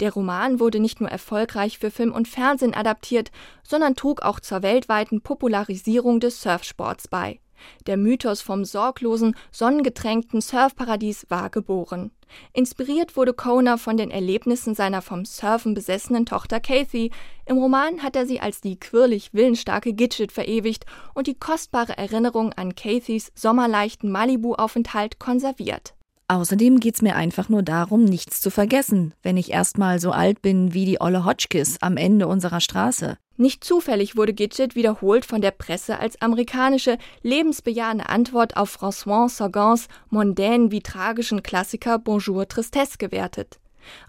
Der 0.00 0.12
Roman 0.12 0.60
wurde 0.60 0.80
nicht 0.80 1.00
nur 1.00 1.10
erfolgreich 1.10 1.78
für 1.78 1.90
Film 1.90 2.12
und 2.12 2.28
Fernsehen 2.28 2.74
adaptiert, 2.74 3.30
sondern 3.62 3.96
trug 3.96 4.22
auch 4.22 4.40
zur 4.40 4.62
weltweiten 4.62 5.20
Popularisierung 5.20 6.20
des 6.20 6.42
Surfsports 6.42 7.08
bei. 7.08 7.40
Der 7.86 7.96
Mythos 7.96 8.40
vom 8.40 8.64
sorglosen, 8.64 9.36
sonnengetränkten 9.50 10.40
Surfparadies 10.40 11.26
war 11.28 11.50
geboren. 11.50 12.10
Inspiriert 12.52 13.16
wurde 13.16 13.32
Kona 13.32 13.76
von 13.76 13.96
den 13.96 14.10
Erlebnissen 14.10 14.74
seiner 14.74 15.02
vom 15.02 15.24
Surfen 15.24 15.74
besessenen 15.74 16.26
Tochter 16.26 16.60
Kathy. 16.60 17.10
Im 17.46 17.58
Roman 17.58 18.02
hat 18.02 18.16
er 18.16 18.26
sie 18.26 18.40
als 18.40 18.60
die 18.60 18.78
quirlig 18.78 19.32
willensstarke 19.32 19.92
Gidget 19.92 20.32
verewigt 20.32 20.84
und 21.14 21.26
die 21.26 21.38
kostbare 21.38 21.96
Erinnerung 21.96 22.52
an 22.52 22.74
Kathys 22.74 23.32
sommerleichten 23.34 24.10
Malibu-Aufenthalt 24.10 25.18
konserviert. 25.18 25.94
Außerdem 26.26 26.80
geht's 26.80 27.02
mir 27.02 27.16
einfach 27.16 27.50
nur 27.50 27.62
darum, 27.62 28.04
nichts 28.04 28.40
zu 28.40 28.50
vergessen, 28.50 29.12
wenn 29.22 29.36
ich 29.36 29.50
erstmal 29.50 30.00
so 30.00 30.10
alt 30.10 30.40
bin 30.40 30.72
wie 30.72 30.86
die 30.86 31.00
Olle 31.00 31.26
Hotchkiss 31.26 31.76
am 31.82 31.98
Ende 31.98 32.26
unserer 32.26 32.60
Straße. 32.60 33.18
Nicht 33.36 33.64
zufällig 33.64 34.16
wurde 34.16 34.32
Gidget 34.32 34.76
wiederholt 34.76 35.24
von 35.24 35.40
der 35.40 35.50
Presse 35.50 35.98
als 35.98 36.20
amerikanische, 36.22 36.98
lebensbejahende 37.22 38.08
Antwort 38.08 38.56
auf 38.56 38.80
François 38.80 39.28
Sagans 39.28 39.88
mondänen 40.08 40.70
wie 40.70 40.82
tragischen 40.82 41.42
Klassiker 41.42 41.98
Bonjour 41.98 42.46
Tristesse 42.46 42.96
gewertet. 42.98 43.58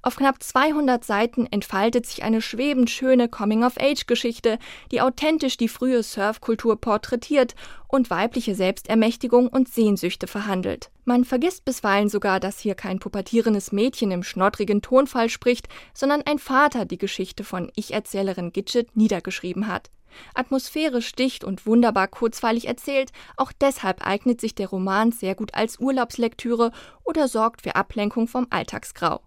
Auf 0.01 0.15
knapp 0.17 0.41
200 0.41 1.03
Seiten 1.03 1.45
entfaltet 1.45 2.05
sich 2.05 2.23
eine 2.23 2.41
schwebend 2.41 2.89
schöne 2.89 3.29
Coming-of-Age-Geschichte, 3.29 4.59
die 4.91 5.01
authentisch 5.01 5.57
die 5.57 5.67
frühe 5.67 6.03
Surfkultur 6.03 6.79
porträtiert 6.79 7.55
und 7.87 8.09
weibliche 8.09 8.55
Selbstermächtigung 8.55 9.47
und 9.47 9.69
Sehnsüchte 9.69 10.27
verhandelt. 10.27 10.91
Man 11.05 11.23
vergisst 11.23 11.65
bisweilen 11.65 12.09
sogar, 12.09 12.39
dass 12.39 12.59
hier 12.59 12.75
kein 12.75 12.99
pubertierendes 12.99 13.71
Mädchen 13.71 14.11
im 14.11 14.23
schnottrigen 14.23 14.81
Tonfall 14.81 15.29
spricht, 15.29 15.67
sondern 15.93 16.21
ein 16.23 16.39
Vater 16.39 16.85
die 16.85 16.97
Geschichte 16.97 17.43
von 17.43 17.71
Ich-Erzählerin 17.75 18.51
Gidget 18.51 18.95
niedergeschrieben 18.95 19.67
hat. 19.67 19.91
Atmosphärisch 20.33 21.11
dicht 21.13 21.43
und 21.43 21.65
wunderbar 21.65 22.07
kurzweilig 22.07 22.67
erzählt, 22.67 23.11
auch 23.37 23.51
deshalb 23.51 24.05
eignet 24.05 24.41
sich 24.41 24.55
der 24.55 24.69
Roman 24.69 25.11
sehr 25.11 25.35
gut 25.35 25.53
als 25.53 25.79
Urlaubslektüre 25.79 26.71
oder 27.03 27.27
sorgt 27.27 27.61
für 27.61 27.75
Ablenkung 27.75 28.27
vom 28.27 28.47
Alltagsgrau. 28.49 29.21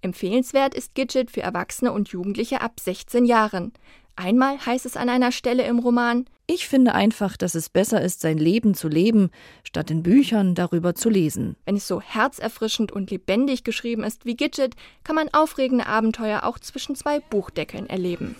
Empfehlenswert 0.00 0.74
ist 0.74 0.94
Gidget 0.94 1.30
für 1.30 1.42
Erwachsene 1.42 1.92
und 1.92 2.08
Jugendliche 2.08 2.60
ab 2.60 2.80
16 2.80 3.24
Jahren. 3.24 3.72
Einmal 4.16 4.64
heißt 4.64 4.86
es 4.86 4.96
an 4.96 5.08
einer 5.08 5.32
Stelle 5.32 5.64
im 5.64 5.78
Roman, 5.80 6.26
ich 6.46 6.68
finde 6.68 6.94
einfach, 6.94 7.38
dass 7.38 7.54
es 7.54 7.70
besser 7.70 8.02
ist, 8.02 8.20
sein 8.20 8.36
Leben 8.36 8.74
zu 8.74 8.88
leben, 8.88 9.30
statt 9.62 9.90
in 9.90 10.02
Büchern 10.02 10.54
darüber 10.54 10.94
zu 10.94 11.08
lesen. 11.08 11.56
Wenn 11.64 11.76
es 11.76 11.88
so 11.88 12.02
herzerfrischend 12.02 12.92
und 12.92 13.10
lebendig 13.10 13.64
geschrieben 13.64 14.04
ist 14.04 14.26
wie 14.26 14.36
Gidget, 14.36 14.74
kann 15.04 15.16
man 15.16 15.30
aufregende 15.32 15.86
Abenteuer 15.86 16.42
auch 16.44 16.58
zwischen 16.58 16.96
zwei 16.96 17.20
Buchdeckeln 17.20 17.88
erleben. 17.88 18.36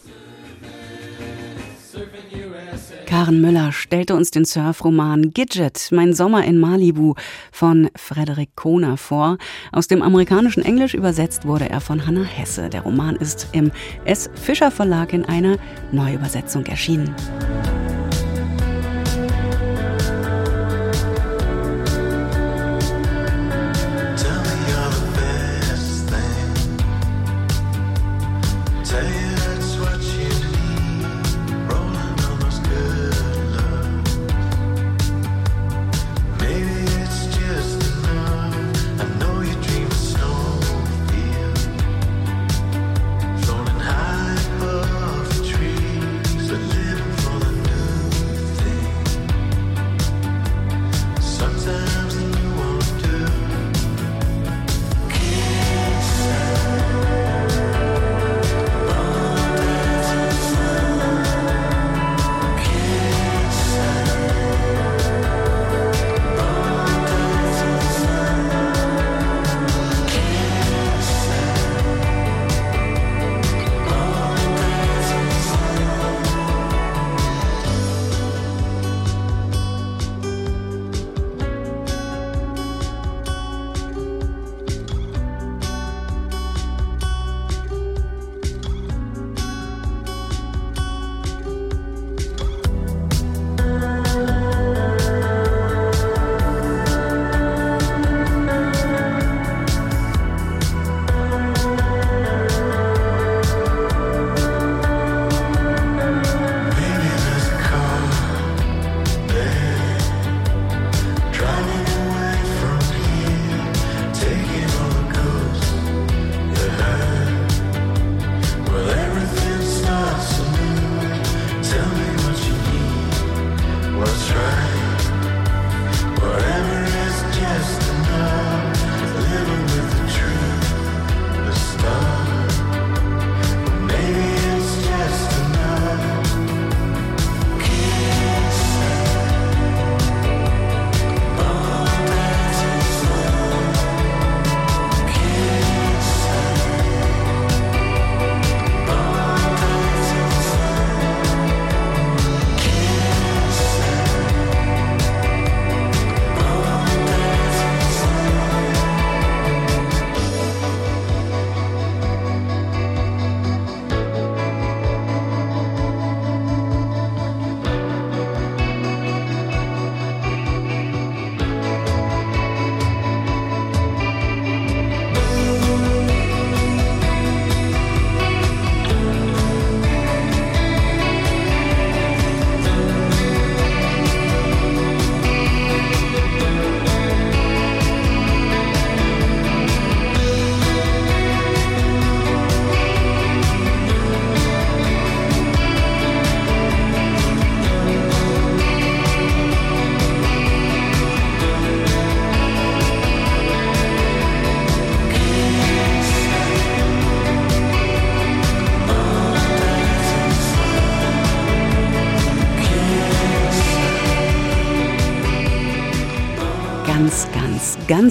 Karen 3.14 3.40
Müller 3.40 3.70
stellte 3.70 4.16
uns 4.16 4.32
den 4.32 4.44
Surfroman 4.44 5.30
Gidget, 5.30 5.90
Mein 5.92 6.14
Sommer 6.14 6.44
in 6.44 6.58
Malibu 6.58 7.14
von 7.52 7.88
Frederik 7.94 8.56
Kohner 8.56 8.96
vor. 8.96 9.38
Aus 9.70 9.86
dem 9.86 10.02
amerikanischen 10.02 10.64
Englisch 10.64 10.94
übersetzt 10.94 11.46
wurde 11.46 11.70
er 11.70 11.80
von 11.80 12.08
Hannah 12.08 12.24
Hesse. 12.24 12.68
Der 12.70 12.80
Roman 12.80 13.14
ist 13.14 13.46
im 13.52 13.70
S. 14.04 14.28
Fischer 14.34 14.72
Verlag 14.72 15.12
in 15.12 15.24
einer 15.24 15.58
Neuübersetzung 15.92 16.66
erschienen. 16.66 17.14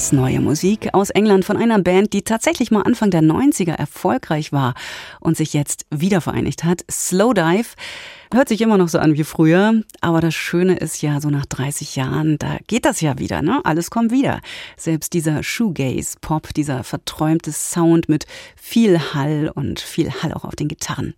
Ganz 0.04 0.12
neue 0.12 0.42
Musik 0.42 0.94
aus 0.94 1.12
England 1.12 1.46
von 1.46 1.56
einer 1.56 1.80
Band, 1.80 2.12
die 2.12 2.24
tatsächlich 2.24 2.72
mal 2.72 2.82
Anfang 2.82 3.10
der 3.10 3.22
90er 3.22 3.72
erfolgreich 3.72 4.52
war 4.52 4.74
und 5.22 5.38
sich 5.38 5.54
jetzt 5.54 5.86
wieder 5.92 6.20
vereinigt 6.20 6.66
hat. 6.66 6.84
Slowdive. 6.92 7.70
Hört 8.34 8.50
sich 8.50 8.60
immer 8.60 8.78
noch 8.78 8.90
so 8.90 9.00
an 9.00 9.16
wie 9.16 9.24
früher, 9.24 9.82
aber 10.02 10.20
das 10.20 10.36
Schöne 10.36 10.76
ist 10.76 11.02
ja, 11.02 11.22
so 11.22 11.30
nach 11.30 11.46
30 11.46 11.96
Jahren, 11.96 12.38
da 12.38 12.58
geht 12.68 12.84
das 12.84 13.00
ja 13.00 13.18
wieder, 13.18 13.42
ne? 13.42 13.62
Alles 13.64 13.92
kommt 13.92 14.12
wieder. 14.12 14.42
Selbst 14.76 15.14
dieser 15.14 15.42
Shoegaze-Pop, 15.42 16.54
dieser 16.54 16.84
verträumte 16.84 17.54
Sound 17.54 18.10
mit 18.10 18.26
viel 18.58 19.00
Hall 19.14 19.54
und 19.56 19.80
viel 19.80 20.12
Hall 20.12 20.34
auch 20.34 20.44
auf 20.44 20.58
den 20.58 20.68
Gitarren. 20.68 21.14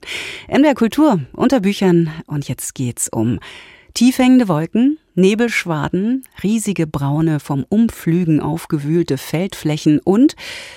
MDR 0.47 0.75
Kultur 0.75 1.21
unter 1.33 1.59
Büchern 1.61 2.11
und 2.27 2.47
jetzt 2.47 2.75
geht's 2.75 3.09
um 3.09 3.39
tiefhängende 3.95 4.49
Wolken, 4.49 4.99
Nebelschwaden, 5.15 6.25
riesige 6.43 6.85
braune, 6.85 7.39
vom 7.39 7.65
Umflügen 7.67 8.41
aufgewühlte 8.41 9.17
Feldflächen 9.17 9.99
und 10.03 10.35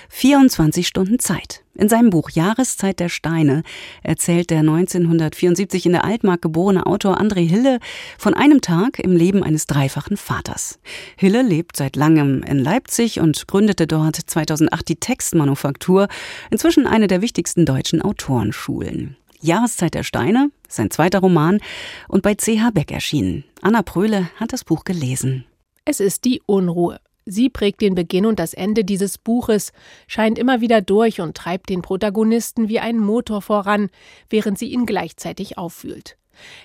24 0.08 0.86
Stunden 0.86 1.18
Zeit. 1.18 1.64
In 1.74 1.88
seinem 1.88 2.10
Buch 2.10 2.30
Jahreszeit 2.30 3.00
der 3.00 3.08
Steine 3.08 3.64
erzählt 4.04 4.50
der 4.50 4.60
1974 4.60 5.86
in 5.86 5.92
der 5.92 6.04
Altmark 6.04 6.42
geborene 6.42 6.86
Autor 6.86 7.20
André 7.20 7.46
Hille 7.48 7.80
von 8.18 8.34
einem 8.34 8.60
Tag 8.60 9.00
im 9.00 9.16
Leben 9.16 9.42
eines 9.42 9.66
dreifachen 9.66 10.16
Vaters. 10.16 10.78
Hille 11.16 11.42
lebt 11.42 11.76
seit 11.76 11.96
langem 11.96 12.44
in 12.44 12.60
Leipzig 12.60 13.18
und 13.18 13.48
gründete 13.48 13.88
dort 13.88 14.14
2008 14.14 14.88
die 14.88 14.96
Textmanufaktur, 14.96 16.06
inzwischen 16.52 16.86
eine 16.86 17.08
der 17.08 17.20
wichtigsten 17.20 17.66
deutschen 17.66 18.00
Autorenschulen. 18.00 19.16
Jahreszeit 19.40 19.94
der 19.94 20.02
Steine, 20.02 20.50
sein 20.68 20.90
zweiter 20.90 21.20
Roman 21.20 21.60
und 22.08 22.22
bei 22.22 22.34
CH 22.34 22.70
Beck 22.72 22.90
erschienen. 22.90 23.44
Anna 23.62 23.82
Pröhle 23.82 24.30
hat 24.36 24.52
das 24.52 24.64
Buch 24.64 24.84
gelesen. 24.84 25.44
Es 25.84 26.00
ist 26.00 26.24
die 26.24 26.42
Unruhe. 26.46 27.00
Sie 27.24 27.50
prägt 27.50 27.82
den 27.82 27.94
Beginn 27.94 28.24
und 28.24 28.38
das 28.38 28.54
Ende 28.54 28.84
dieses 28.84 29.18
Buches, 29.18 29.72
scheint 30.06 30.38
immer 30.38 30.62
wieder 30.62 30.80
durch 30.80 31.20
und 31.20 31.36
treibt 31.36 31.68
den 31.68 31.82
Protagonisten 31.82 32.68
wie 32.68 32.80
ein 32.80 32.98
Motor 32.98 33.42
voran, 33.42 33.90
während 34.30 34.58
sie 34.58 34.72
ihn 34.72 34.86
gleichzeitig 34.86 35.58
auffühlt. 35.58 36.16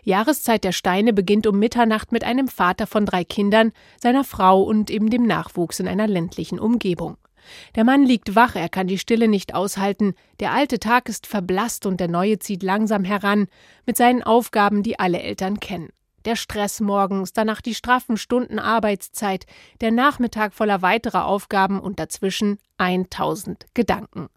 Jahreszeit 0.03 0.63
der 0.63 0.71
Steine 0.71 1.13
beginnt 1.13 1.47
um 1.47 1.59
Mitternacht 1.59 2.11
mit 2.11 2.23
einem 2.23 2.47
Vater 2.47 2.87
von 2.87 3.05
drei 3.05 3.23
Kindern, 3.23 3.71
seiner 3.99 4.23
Frau 4.23 4.63
und 4.63 4.89
eben 4.89 5.09
dem 5.09 5.25
Nachwuchs 5.25 5.79
in 5.79 5.87
einer 5.87 6.07
ländlichen 6.07 6.59
Umgebung. 6.59 7.17
Der 7.75 7.83
Mann 7.83 8.05
liegt 8.05 8.35
wach, 8.35 8.55
er 8.55 8.69
kann 8.69 8.87
die 8.87 8.97
Stille 8.97 9.27
nicht 9.27 9.53
aushalten, 9.53 10.13
der 10.39 10.51
alte 10.51 10.79
Tag 10.79 11.09
ist 11.09 11.27
verblasst 11.27 11.85
und 11.85 11.99
der 11.99 12.07
neue 12.07 12.39
zieht 12.39 12.63
langsam 12.63 13.03
heran, 13.03 13.47
mit 13.85 13.97
seinen 13.97 14.23
Aufgaben, 14.23 14.83
die 14.83 14.99
alle 14.99 15.21
Eltern 15.21 15.59
kennen 15.59 15.89
der 16.25 16.35
Stress 16.35 16.79
morgens, 16.79 17.33
danach 17.33 17.61
die 17.61 17.75
straffen 17.75 18.17
Stunden 18.17 18.59
Arbeitszeit, 18.59 19.45
der 19.81 19.91
Nachmittag 19.91 20.53
voller 20.53 20.81
weiterer 20.81 21.25
Aufgaben 21.25 21.79
und 21.79 21.99
dazwischen 21.99 22.59
1000 22.77 23.65
Gedanken. 23.73 24.29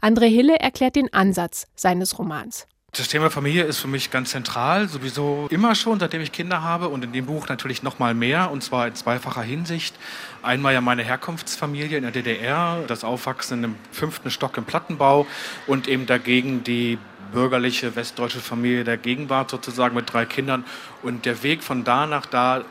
André 0.00 0.26
Hille 0.26 0.56
erklärt 0.56 0.96
den 0.96 1.12
Ansatz 1.12 1.66
seines 1.74 2.18
Romans. 2.18 2.66
Das 2.96 3.08
Thema 3.08 3.28
Familie 3.28 3.64
ist 3.64 3.80
für 3.80 3.88
mich 3.88 4.12
ganz 4.12 4.30
zentral, 4.30 4.88
sowieso 4.88 5.48
immer 5.50 5.74
schon, 5.74 5.98
seitdem 5.98 6.20
ich 6.20 6.30
Kinder 6.30 6.62
habe 6.62 6.88
und 6.88 7.02
in 7.02 7.12
dem 7.12 7.26
Buch 7.26 7.48
natürlich 7.48 7.82
noch 7.82 7.98
mal 7.98 8.14
mehr 8.14 8.52
und 8.52 8.62
zwar 8.62 8.86
in 8.86 8.94
zweifacher 8.94 9.42
Hinsicht. 9.42 9.96
Einmal 10.42 10.74
ja 10.74 10.80
meine 10.80 11.02
Herkunftsfamilie 11.02 11.96
in 11.96 12.04
der 12.04 12.12
DDR, 12.12 12.84
das 12.86 13.02
Aufwachsen 13.02 13.64
im 13.64 13.74
fünften 13.90 14.30
Stock 14.30 14.56
im 14.58 14.64
Plattenbau 14.64 15.26
und 15.66 15.88
eben 15.88 16.06
dagegen 16.06 16.62
die 16.62 16.98
bürgerliche 17.32 17.96
westdeutsche 17.96 18.38
Familie 18.38 18.84
der 18.84 18.96
Gegenwart 18.96 19.50
sozusagen 19.50 19.96
mit 19.96 20.12
drei 20.12 20.24
Kindern. 20.24 20.64
Und 21.02 21.26
der 21.26 21.42
Weg 21.42 21.64
von 21.64 21.82
da 21.82 22.06
nach 22.06 22.26
da 22.26 22.62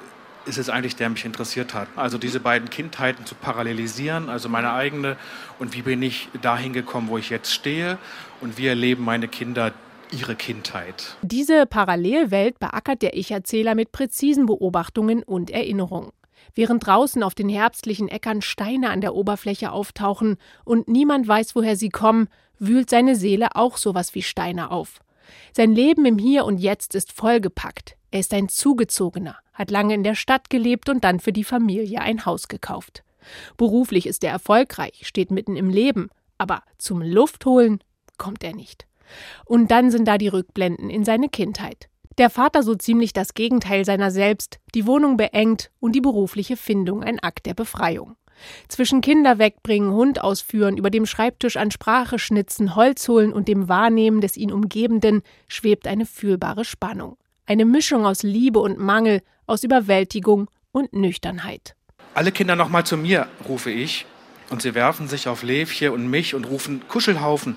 ist 0.45 0.57
es 0.57 0.69
eigentlich, 0.69 0.95
der 0.95 1.09
mich 1.09 1.25
interessiert 1.25 1.73
hat. 1.73 1.89
Also 1.97 2.17
diese 2.17 2.39
beiden 2.39 2.69
Kindheiten 2.69 3.25
zu 3.25 3.35
parallelisieren, 3.35 4.29
also 4.29 4.47
meine 4.47 4.71
eigene 4.71 5.17
und 5.59 5.73
wie 5.73 5.81
bin 5.81 6.01
ich 6.01 6.29
dahin 6.41 6.71
gekommen, 6.71 7.09
wo 7.09 7.17
ich 7.17 7.29
jetzt 7.29 7.53
stehe 7.53 7.97
und 8.39 8.57
wie 8.57 8.67
erleben 8.67 9.03
meine 9.03 9.27
Kinder 9.27 9.73
ihre 10.13 10.35
Kindheit. 10.35 11.17
Diese 11.21 11.65
Parallelwelt 11.65 12.59
beackert 12.59 13.01
der 13.01 13.17
Ich-Erzähler 13.17 13.75
mit 13.75 13.91
präzisen 13.91 14.45
Beobachtungen 14.45 15.23
und 15.23 15.49
Erinnerungen. 15.49 16.11
Während 16.55 16.85
draußen 16.85 17.23
auf 17.23 17.35
den 17.35 17.49
herbstlichen 17.49 18.09
Äckern 18.09 18.41
Steine 18.41 18.89
an 18.89 19.01
der 19.01 19.15
Oberfläche 19.15 19.71
auftauchen 19.71 20.37
und 20.65 20.87
niemand 20.87 21.27
weiß, 21.27 21.55
woher 21.55 21.75
sie 21.75 21.89
kommen, 21.89 22.27
wühlt 22.59 22.89
seine 22.89 23.15
Seele 23.15 23.55
auch 23.55 23.77
sowas 23.77 24.13
wie 24.13 24.21
Steine 24.21 24.71
auf. 24.71 24.99
Sein 25.53 25.73
Leben 25.73 26.05
im 26.05 26.17
Hier 26.17 26.45
und 26.45 26.57
Jetzt 26.57 26.95
ist 26.95 27.11
vollgepackt. 27.11 27.95
Er 28.11 28.19
ist 28.19 28.33
ein 28.33 28.49
Zugezogener, 28.49 29.37
hat 29.53 29.71
lange 29.71 29.95
in 29.95 30.03
der 30.03 30.15
Stadt 30.15 30.49
gelebt 30.49 30.89
und 30.89 31.03
dann 31.03 31.19
für 31.19 31.33
die 31.33 31.43
Familie 31.43 32.01
ein 32.01 32.25
Haus 32.25 32.47
gekauft. 32.47 33.03
Beruflich 33.57 34.05
ist 34.05 34.23
er 34.23 34.31
erfolgreich, 34.31 35.01
steht 35.03 35.31
mitten 35.31 35.55
im 35.55 35.69
Leben, 35.69 36.09
aber 36.37 36.63
zum 36.77 37.01
Luftholen 37.01 37.79
kommt 38.17 38.43
er 38.43 38.53
nicht. 38.53 38.85
Und 39.45 39.71
dann 39.71 39.91
sind 39.91 40.07
da 40.07 40.17
die 40.17 40.27
Rückblenden 40.27 40.89
in 40.89 41.03
seine 41.03 41.29
Kindheit. 41.29 41.89
Der 42.17 42.29
Vater 42.29 42.61
so 42.61 42.75
ziemlich 42.75 43.13
das 43.13 43.33
Gegenteil 43.33 43.85
seiner 43.85 44.11
selbst, 44.11 44.59
die 44.75 44.85
Wohnung 44.85 45.17
beengt 45.17 45.71
und 45.79 45.93
die 45.93 46.01
berufliche 46.01 46.57
Findung 46.57 47.03
ein 47.03 47.19
Akt 47.19 47.45
der 47.45 47.55
Befreiung. 47.55 48.15
Zwischen 48.67 49.01
Kinder 49.01 49.39
wegbringen, 49.39 49.91
Hund 49.91 50.21
ausführen, 50.21 50.77
über 50.77 50.89
dem 50.89 51.05
Schreibtisch 51.05 51.57
an 51.57 51.71
Sprache 51.71 52.19
schnitzen, 52.19 52.75
Holz 52.75 53.07
holen 53.07 53.33
und 53.33 53.47
dem 53.47 53.67
Wahrnehmen 53.69 54.21
des 54.21 54.37
ihn 54.37 54.51
Umgebenden 54.51 55.21
schwebt 55.47 55.87
eine 55.87 56.05
fühlbare 56.05 56.65
Spannung. 56.65 57.17
Eine 57.45 57.65
Mischung 57.65 58.05
aus 58.05 58.23
Liebe 58.23 58.59
und 58.59 58.79
Mangel, 58.79 59.21
aus 59.47 59.63
Überwältigung 59.63 60.49
und 60.71 60.93
Nüchternheit. 60.93 61.75
Alle 62.13 62.31
Kinder 62.31 62.55
nochmal 62.55 62.85
zu 62.85 62.95
mir, 62.95 63.27
rufe 63.47 63.71
ich, 63.71 64.05
und 64.49 64.61
sie 64.61 64.75
werfen 64.75 65.07
sich 65.07 65.27
auf 65.27 65.43
Levche 65.43 65.91
und 65.91 66.09
mich 66.09 66.35
und 66.35 66.45
rufen 66.45 66.87
Kuschelhaufen. 66.87 67.55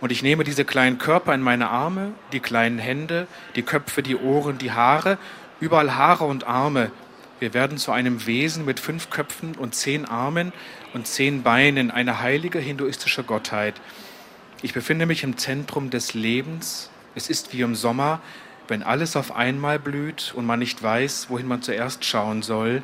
Und 0.00 0.12
ich 0.12 0.22
nehme 0.22 0.44
diese 0.44 0.64
kleinen 0.64 0.98
Körper 0.98 1.34
in 1.34 1.40
meine 1.40 1.70
Arme, 1.70 2.12
die 2.32 2.40
kleinen 2.40 2.78
Hände, 2.78 3.26
die 3.54 3.62
Köpfe, 3.62 4.02
die 4.02 4.16
Ohren, 4.16 4.58
die 4.58 4.72
Haare, 4.72 5.18
überall 5.60 5.94
Haare 5.94 6.24
und 6.24 6.44
Arme, 6.46 6.90
wir 7.38 7.52
werden 7.52 7.76
zu 7.76 7.92
einem 7.92 8.26
Wesen 8.26 8.64
mit 8.64 8.80
fünf 8.80 9.10
Köpfen 9.10 9.56
und 9.56 9.74
zehn 9.74 10.06
Armen 10.06 10.54
und 10.94 11.06
zehn 11.06 11.42
Beinen, 11.42 11.90
eine 11.90 12.20
heilige 12.20 12.58
hinduistische 12.58 13.24
Gottheit. 13.24 13.74
Ich 14.62 14.72
befinde 14.72 15.04
mich 15.04 15.22
im 15.22 15.36
Zentrum 15.36 15.90
des 15.90 16.14
Lebens. 16.14 16.88
Es 17.14 17.28
ist 17.28 17.52
wie 17.52 17.60
im 17.60 17.74
Sommer, 17.74 18.20
wenn 18.68 18.82
alles 18.82 19.16
auf 19.16 19.36
einmal 19.36 19.78
blüht 19.78 20.32
und 20.34 20.46
man 20.46 20.58
nicht 20.58 20.82
weiß, 20.82 21.26
wohin 21.28 21.46
man 21.46 21.60
zuerst 21.60 22.06
schauen 22.06 22.40
soll. 22.40 22.82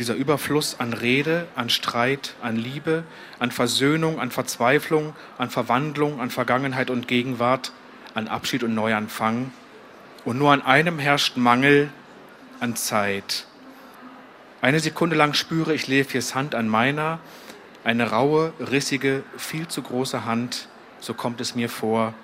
Dieser 0.00 0.14
Überfluss 0.14 0.80
an 0.80 0.94
Rede, 0.94 1.46
an 1.56 1.68
Streit, 1.68 2.34
an 2.40 2.56
Liebe, 2.56 3.04
an 3.38 3.50
Versöhnung, 3.50 4.18
an 4.18 4.30
Verzweiflung, 4.30 5.14
an 5.36 5.50
Verwandlung, 5.50 6.22
an 6.22 6.30
Vergangenheit 6.30 6.88
und 6.88 7.06
Gegenwart, 7.06 7.72
an 8.14 8.26
Abschied 8.26 8.62
und 8.62 8.74
Neuanfang. 8.74 9.52
Und 10.24 10.38
nur 10.38 10.52
an 10.52 10.62
einem 10.62 10.98
herrscht 10.98 11.36
Mangel, 11.36 11.90
an 12.60 12.76
Zeit. 12.76 13.44
Eine 14.62 14.80
Sekunde 14.80 15.16
lang 15.16 15.34
spüre 15.34 15.74
ich 15.74 15.86
Levies 15.86 16.34
Hand 16.34 16.54
an 16.54 16.66
meiner, 16.66 17.18
eine 17.84 18.08
raue, 18.08 18.54
rissige, 18.58 19.22
viel 19.36 19.68
zu 19.68 19.82
große 19.82 20.24
Hand, 20.24 20.68
so 21.00 21.12
kommt 21.12 21.42
es 21.42 21.54
mir 21.54 21.68
vor, 21.68 22.14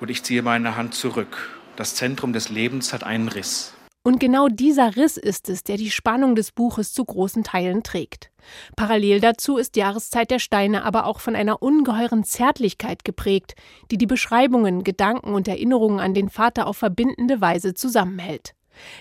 und 0.00 0.10
ich 0.10 0.22
ziehe 0.22 0.42
meine 0.42 0.76
Hand 0.76 0.94
zurück. 0.94 1.48
Das 1.76 1.94
Zentrum 1.94 2.34
des 2.34 2.50
Lebens 2.50 2.92
hat 2.92 3.04
einen 3.04 3.28
Riss. 3.28 3.72
Und 4.06 4.20
genau 4.20 4.46
dieser 4.46 4.94
Riss 4.94 5.16
ist 5.16 5.48
es, 5.48 5.64
der 5.64 5.76
die 5.76 5.90
Spannung 5.90 6.36
des 6.36 6.52
Buches 6.52 6.92
zu 6.92 7.04
großen 7.04 7.42
Teilen 7.42 7.82
trägt. 7.82 8.30
Parallel 8.76 9.18
dazu 9.18 9.56
ist 9.56 9.74
Jahreszeit 9.74 10.30
der 10.30 10.38
Steine 10.38 10.84
aber 10.84 11.06
auch 11.06 11.18
von 11.18 11.34
einer 11.34 11.60
ungeheuren 11.60 12.22
Zärtlichkeit 12.22 13.04
geprägt, 13.04 13.56
die 13.90 13.98
die 13.98 14.06
Beschreibungen, 14.06 14.84
Gedanken 14.84 15.34
und 15.34 15.48
Erinnerungen 15.48 15.98
an 15.98 16.14
den 16.14 16.28
Vater 16.28 16.68
auf 16.68 16.76
verbindende 16.76 17.40
Weise 17.40 17.74
zusammenhält. 17.74 18.54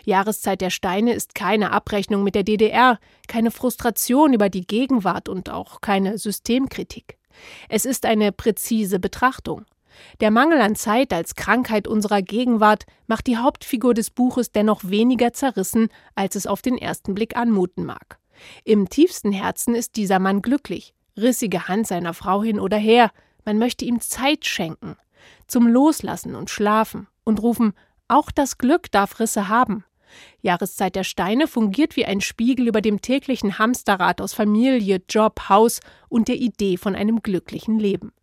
Jahreszeit 0.06 0.60
der 0.60 0.72
Steine 0.72 1.14
ist 1.14 1.36
keine 1.36 1.72
Abrechnung 1.72 2.24
mit 2.24 2.34
der 2.34 2.42
DDR, 2.42 2.98
keine 3.28 3.52
Frustration 3.52 4.34
über 4.34 4.50
die 4.50 4.66
Gegenwart 4.66 5.30
und 5.30 5.52
auch 5.52 5.82
keine 5.82 6.18
Systemkritik. 6.18 7.20
Es 7.70 7.86
ist 7.86 8.08
eine 8.08 8.32
präzise 8.32 9.00
Betrachtung. 9.00 9.68
Der 10.20 10.32
Mangel 10.32 10.62
an 10.62 10.76
Zeit 10.76 11.14
als 11.14 11.36
Krankheit 11.36 11.88
unserer 11.88 12.22
Gegenwart 12.22 12.86
macht 13.08 13.28
die 13.28 13.38
Hauptfigur 13.38 13.94
des 13.94 14.10
Buches 14.10 14.52
dennoch 14.52 14.82
weniger 14.84 15.34
zerrissen, 15.34 15.90
als 16.16 16.36
es 16.36 16.48
auf 16.48 16.62
den 16.62 16.78
ersten 16.78 17.14
Blick 17.14 17.36
anmuten 17.36 17.86
mag. 17.86 18.20
Im 18.64 18.90
tiefsten 18.90 19.32
Herzen 19.32 19.76
ist 19.76 19.96
dieser 19.96 20.20
Mann 20.20 20.42
glücklich. 20.42 20.94
Rissige 21.18 21.68
Hand 21.68 21.88
seiner 21.88 22.14
Frau 22.14 22.44
hin 22.44 22.60
oder 22.60 22.78
her, 22.78 23.12
man 23.46 23.58
möchte 23.58 23.86
ihm 23.86 24.02
Zeit 24.02 24.46
schenken. 24.46 24.98
Zum 25.48 25.68
Loslassen 25.68 26.36
und 26.36 26.50
Schlafen 26.50 27.08
und 27.24 27.42
rufen 27.42 27.74
auch 28.08 28.32
das 28.32 28.58
Glück 28.58 28.92
darf 28.92 29.20
Risse 29.20 29.48
haben. 29.48 29.84
Jahreszeit 30.42 30.96
der 30.96 31.04
Steine 31.04 31.48
fungiert 31.48 31.96
wie 31.96 32.06
ein 32.06 32.22
Spiegel 32.22 32.68
über 32.68 32.82
dem 32.82 33.02
täglichen 33.02 33.58
Hamsterrad 33.58 34.22
aus 34.22 34.34
Familie, 34.34 35.02
Job, 35.10 35.50
Haus 35.50 35.80
und 36.10 36.28
der 36.28 36.36
Idee 36.36 36.78
von 36.78 36.96
einem 36.96 37.22
glücklichen 37.22 37.80
Leben. 37.80 38.14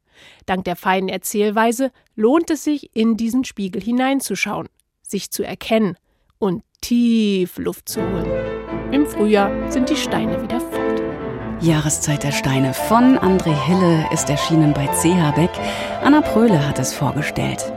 Dank 0.47 0.65
der 0.65 0.77
feinen 0.77 1.09
Erzählweise 1.09 1.93
lohnt 2.15 2.51
es 2.51 2.65
sich, 2.65 2.95
in 2.95 3.17
diesen 3.17 3.45
Spiegel 3.45 3.83
hineinzuschauen, 3.83 4.69
sich 5.03 5.31
zu 5.31 5.43
erkennen 5.43 5.97
und 6.39 6.63
tief 6.81 7.59
Luft 7.59 7.89
zu 7.89 8.01
holen. 8.03 8.93
Im 8.93 9.07
Frühjahr 9.07 9.71
sind 9.71 9.89
die 9.89 9.97
Steine 9.97 10.43
wieder 10.43 10.61
fort. 10.61 11.03
Jahreszeit 11.61 12.25
der 12.25 12.33
Steine 12.33 12.75
von 12.75 13.17
André 13.19 13.55
Hille 13.67 14.07
ist 14.13 14.29
erschienen 14.29 14.75
bei 14.75 14.87
CH 14.87 15.37
Beck. 15.37 15.51
Anna 16.03 16.21
Pröhle 16.21 16.67
hat 16.67 16.79
es 16.81 16.93
vorgestellt. 16.93 17.73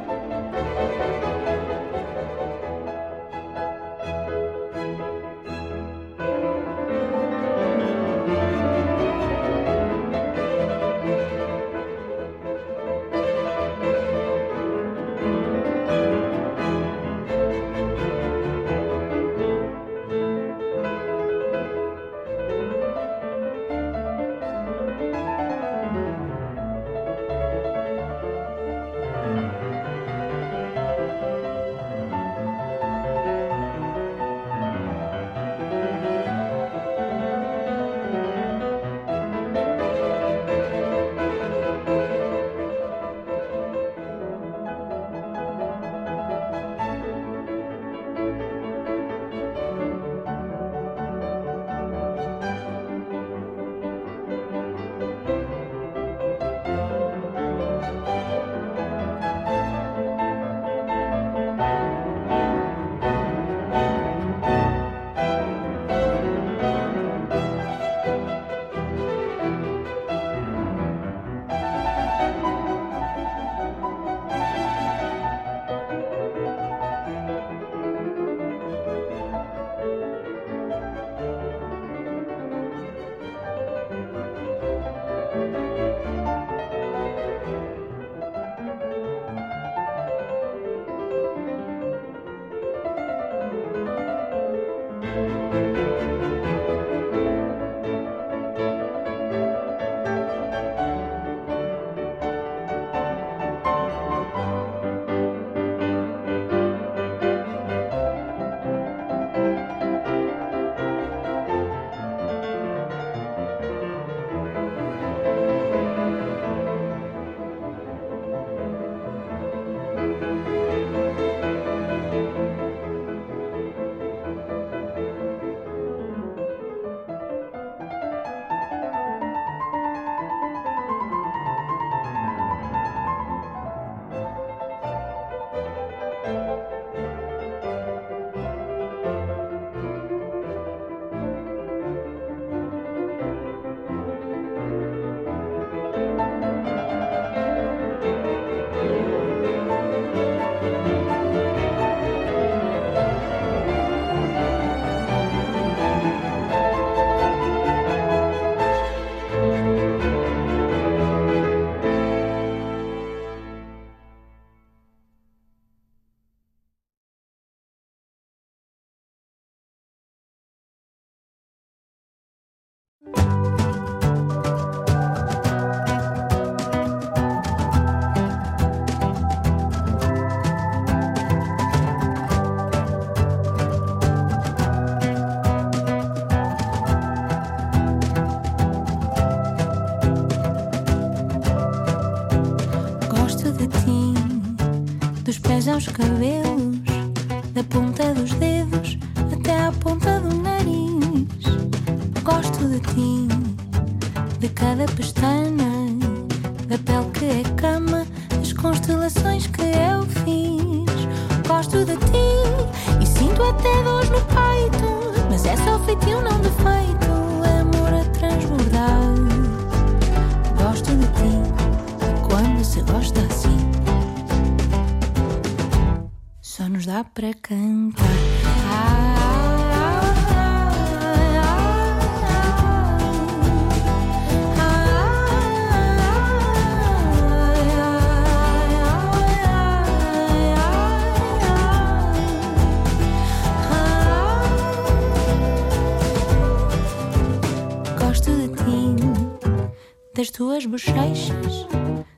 Bochechas. 250.75 251.67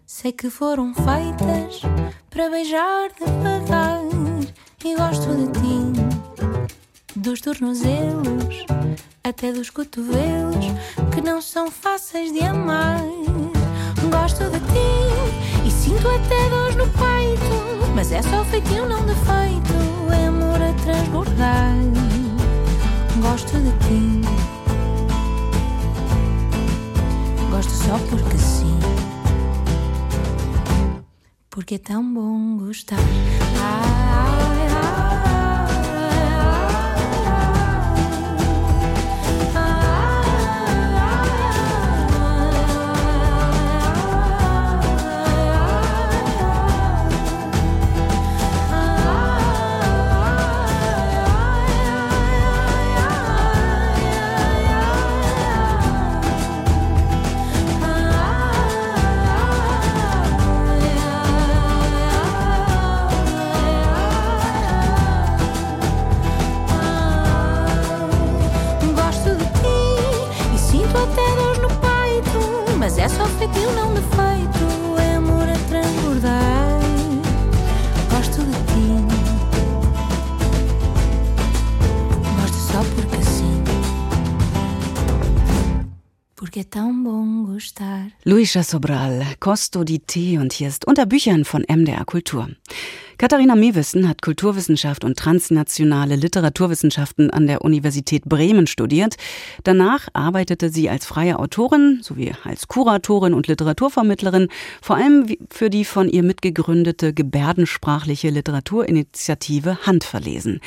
Sei 0.08 0.32
que 0.32 0.50
foram 0.50 0.92
feitas 0.92 1.82
para 2.30 2.50
beijar 2.50 3.12
devagar. 3.20 4.02
E 4.84 4.96
gosto 4.96 5.28
de 5.36 5.48
ti, 5.60 6.40
dos 7.16 7.40
tornozelos 7.42 8.66
até 9.24 9.52
dos 9.52 9.70
cotovelos 9.70 10.66
que 11.14 11.22
não 11.22 11.40
são 11.40 11.70
fáceis 11.70 12.32
de 12.32 12.40
amar. 12.40 13.02
Gosto 14.10 14.46
de 14.46 14.60
ti 14.60 15.68
e 15.68 15.70
sinto 15.70 16.08
até 16.08 16.50
dores 16.50 16.76
no 16.78 16.86
peito, 16.86 17.94
mas 17.94 18.12
é 18.12 18.24
só 18.24 18.44
feitio, 18.46 18.88
não 18.88 19.06
defeito. 19.06 19.74
É 20.20 20.28
amor 20.28 20.60
a 20.62 20.74
transbordar. 20.84 21.76
Gosto 23.22 23.58
de 23.60 23.72
ti. 23.86 24.27
Gosto 27.58 27.72
só 27.72 27.98
porque 28.08 28.38
sim. 28.38 28.80
Porque 31.50 31.74
é 31.74 31.80
tão 31.80 32.14
bom 32.14 32.56
gostar. 32.58 33.00
Ai, 33.60 34.17
feitio, 73.38 73.72
não 73.74 73.94
defeito. 73.94 74.98
É 75.00 75.16
amor 75.16 75.48
a 75.48 75.58
transbordar. 75.70 76.80
Gosto 78.10 78.42
de 78.44 78.58
ti. 78.68 78.86
Gosto 82.42 82.58
só 82.58 82.80
porque 82.96 83.24
sim. 83.24 83.64
Porque 86.36 86.60
é 86.62 86.64
tão 86.64 87.04
bom 87.04 87.46
gostar. 87.46 88.12
Luisa 88.26 88.64
Sobral, 88.64 89.20
Costo 89.40 89.84
di 89.84 90.00
Te 90.00 90.38
und 90.40 90.54
hier 90.54 90.70
ist 90.70 90.88
unter 90.88 91.06
Büchern 91.06 91.44
von 91.44 91.64
MDR 91.70 92.06
Kultur. 92.06 92.48
Katharina 93.20 93.56
Mewissen 93.56 94.08
hat 94.08 94.22
Kulturwissenschaft 94.22 95.04
und 95.04 95.18
transnationale 95.18 96.16
Literaturwissenschaften 96.16 97.32
an 97.32 97.48
der 97.48 97.64
Universität 97.64 98.26
Bremen 98.26 98.68
studiert. 98.68 99.16
Danach 99.64 100.08
arbeitete 100.14 100.70
sie 100.70 100.88
als 100.88 101.08
freie 101.08 101.40
Autorin 101.40 101.98
sowie 102.04 102.34
als 102.44 102.68
Kuratorin 102.68 103.34
und 103.34 103.48
Literaturvermittlerin, 103.48 104.50
vor 104.84 104.98
allem 104.98 105.26
für 105.50 105.72
die 105.72 105.84
von 105.84 106.10
ihr 106.10 106.22
mitgegründete 106.22 107.12
gebärdensprachliche 107.12 108.30
Literaturinitiative 108.30 109.88
Handverlesen. 109.88 110.60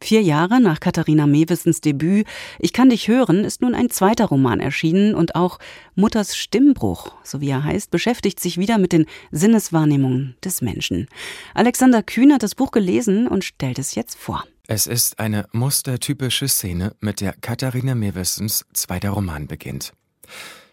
Vier 0.00 0.22
Jahre 0.22 0.60
nach 0.60 0.80
Katharina 0.80 1.28
Mewissens 1.28 1.82
Debüt 1.82 2.26
Ich 2.58 2.72
kann 2.72 2.90
dich 2.90 3.06
hören 3.06 3.44
ist 3.44 3.62
nun 3.62 3.76
ein 3.76 3.90
zweiter 3.90 4.24
Roman 4.24 4.58
erschienen 4.58 5.14
und 5.14 5.36
auch 5.36 5.60
Mutters 5.94 6.36
Stimmbruch, 6.36 7.12
so 7.22 7.40
wie 7.40 7.50
er 7.50 7.62
heißt, 7.62 7.92
beschäftigt 7.92 8.40
sich 8.40 8.58
wieder 8.58 8.78
mit 8.78 8.92
den 8.92 9.06
Sinneswahrnehmungen 9.30 10.34
des 10.42 10.62
Menschen. 10.62 11.06
Alexander 11.54 11.91
Kühn 12.00 12.32
hat 12.32 12.42
das 12.42 12.54
Buch 12.54 12.70
gelesen 12.70 13.26
und 13.26 13.44
stellt 13.44 13.78
es 13.78 13.94
jetzt 13.94 14.16
vor. 14.16 14.44
Es 14.68 14.86
ist 14.86 15.18
eine 15.18 15.46
mustertypische 15.52 16.48
Szene, 16.48 16.94
mit 17.00 17.20
der 17.20 17.34
Katharina 17.34 17.94
Mewissens 17.94 18.64
zweiter 18.72 19.10
Roman 19.10 19.48
beginnt. 19.48 19.92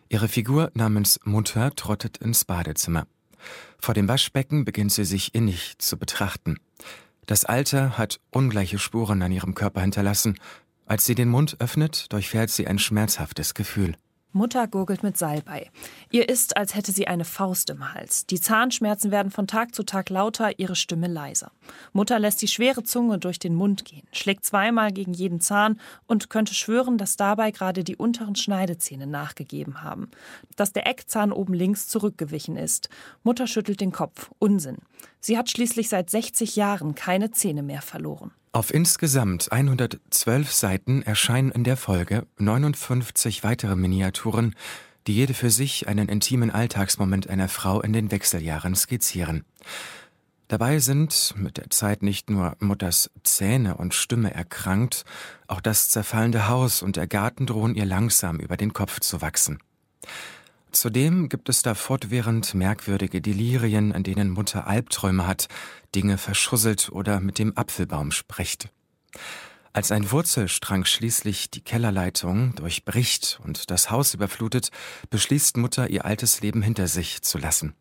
Ihre 0.08 0.28
Figur 0.28 0.72
namens 0.74 1.20
Mutter 1.26 1.76
trottet 1.76 2.18
ins 2.18 2.46
Badezimmer. 2.46 3.08
Vor 3.80 3.94
dem 3.94 4.08
Waschbecken 4.08 4.64
beginnt 4.66 4.92
sie 4.92 5.06
sich 5.06 5.36
innig 5.36 5.78
zu 5.80 5.98
betrachten. 5.98 6.58
Das 7.26 7.46
Alter 7.46 7.98
hat 7.98 8.20
ungleiche 8.32 8.80
Spuren 8.80 9.22
an 9.22 9.32
ihrem 9.32 9.56
Körper 9.56 9.82
hinterlassen. 9.82 10.40
Als 10.86 11.06
sie 11.06 11.16
den 11.16 11.30
Mund 11.30 11.58
öffnet, 11.60 12.12
durchfährt 12.14 12.50
sie 12.50 12.68
ein 12.68 12.80
schmerzhaftes 12.80 13.54
Gefühl. 13.54 13.96
Mutter 14.32 14.68
gurgelt 14.68 15.02
mit 15.02 15.18
Salbei. 15.18 15.72
Ihr 16.12 16.30
ist, 16.30 16.56
als 16.56 16.76
hätte 16.76 16.92
sie 16.92 17.08
eine 17.08 17.26
Faust 17.26 17.72
im 17.72 17.94
Hals. 17.94 18.28
Die 18.28 18.40
Zahnschmerzen 18.40 19.10
werden 19.10 19.32
von 19.32 19.48
Tag 19.48 19.74
zu 19.74 19.82
Tag 19.84 20.10
lauter, 20.10 20.60
ihre 20.60 20.76
Stimme 20.76 21.08
leiser. 21.08 21.52
Mutter 21.94 22.20
lässt 22.20 22.42
die 22.44 22.48
schwere 22.48 22.84
Zunge 22.84 23.18
durch 23.18 23.40
den 23.40 23.56
Mund 23.56 23.86
gehen, 23.86 24.08
schlägt 24.12 24.46
zweimal 24.46 24.92
gegen 24.92 25.14
jeden 25.14 25.42
Zahn 25.42 25.80
und 26.06 26.30
könnte 26.30 26.54
schwören, 26.54 27.00
dass 27.00 27.18
dabei 27.18 27.50
gerade 27.50 27.84
die 27.84 27.96
unteren 27.96 28.36
Schneidezähne 28.36 29.08
nachgegeben 29.08 29.82
haben. 29.82 30.12
Dass 30.56 30.74
der 30.74 30.86
Eckzahn 30.86 31.32
oben 31.32 31.56
links 31.56 31.88
zurückgewichen 31.88 32.56
ist. 32.56 32.90
Mutter 33.24 33.48
schüttelt 33.48 33.82
den 33.82 33.92
Kopf. 33.92 34.30
Unsinn. 34.38 34.78
Sie 35.20 35.40
hat 35.40 35.50
schließlich 35.50 35.90
seit 35.90 36.12
60 36.12 36.56
Jahren 36.56 36.94
keine 36.94 37.32
Zähne 37.32 37.64
mehr 37.64 37.82
verloren. 37.82 38.32
Auf 38.52 38.74
insgesamt 38.74 39.52
112 39.52 40.52
Seiten 40.52 41.04
erscheinen 41.04 41.52
in 41.52 41.64
der 41.64 41.78
Folge 41.78 42.26
59 42.40 43.44
weitere 43.44 43.76
Miniaturen, 43.76 44.56
die 45.06 45.14
jede 45.14 45.36
für 45.36 45.52
sich 45.52 45.88
einen 45.88 46.10
intimen 46.10 46.50
Alltagsmoment 46.50 47.30
einer 47.30 47.48
Frau 47.48 47.80
in 47.80 47.94
den 47.94 48.10
Wechseljahren 48.10 48.74
skizzieren. 48.74 49.46
Dabei 50.48 50.80
sind 50.80 51.36
mit 51.38 51.58
der 51.58 51.70
Zeit 51.70 52.02
nicht 52.02 52.32
nur 52.32 52.56
Mutters 52.60 53.12
Zähne 53.24 53.78
und 53.78 53.94
Stimme 53.94 54.34
erkrankt, 54.34 55.06
auch 55.46 55.62
das 55.62 55.90
zerfallende 55.90 56.48
Haus 56.48 56.82
und 56.82 56.96
der 56.96 57.06
Garten 57.06 57.46
drohen 57.46 57.76
ihr 57.76 57.86
langsam 57.86 58.40
über 58.40 58.58
den 58.58 58.74
Kopf 58.74 59.00
zu 59.00 59.22
wachsen. 59.22 59.60
Zudem 60.72 61.30
gibt 61.30 61.50
es 61.50 61.64
da 61.64 61.74
fortwährend 61.74 62.54
merkwürdige 62.54 63.22
Delirien, 63.22 63.92
an 63.92 64.04
denen 64.04 64.30
Mutter 64.30 64.68
Albträume 64.68 65.26
hat, 65.26 65.48
Dinge 65.96 66.18
verschusselt 66.18 66.90
oder 66.92 67.20
mit 67.20 67.40
dem 67.40 67.58
Apfelbaum 67.58 68.12
spricht. 68.12 68.70
Als 69.74 69.92
ein 69.92 70.12
Wurzelstrang 70.12 70.86
schließlich 70.86 71.52
die 71.52 71.62
Kellerleitung 71.62 72.56
durchbricht 72.56 73.40
und 73.44 73.70
das 73.72 73.92
Haus 73.92 74.14
überflutet, 74.14 74.70
beschließt 75.10 75.58
Mutter, 75.58 75.90
ihr 75.90 76.06
altes 76.06 76.42
Leben 76.42 76.62
hinter 76.62 76.88
sich 76.88 77.22
zu 77.22 77.38
lassen. 77.38 77.76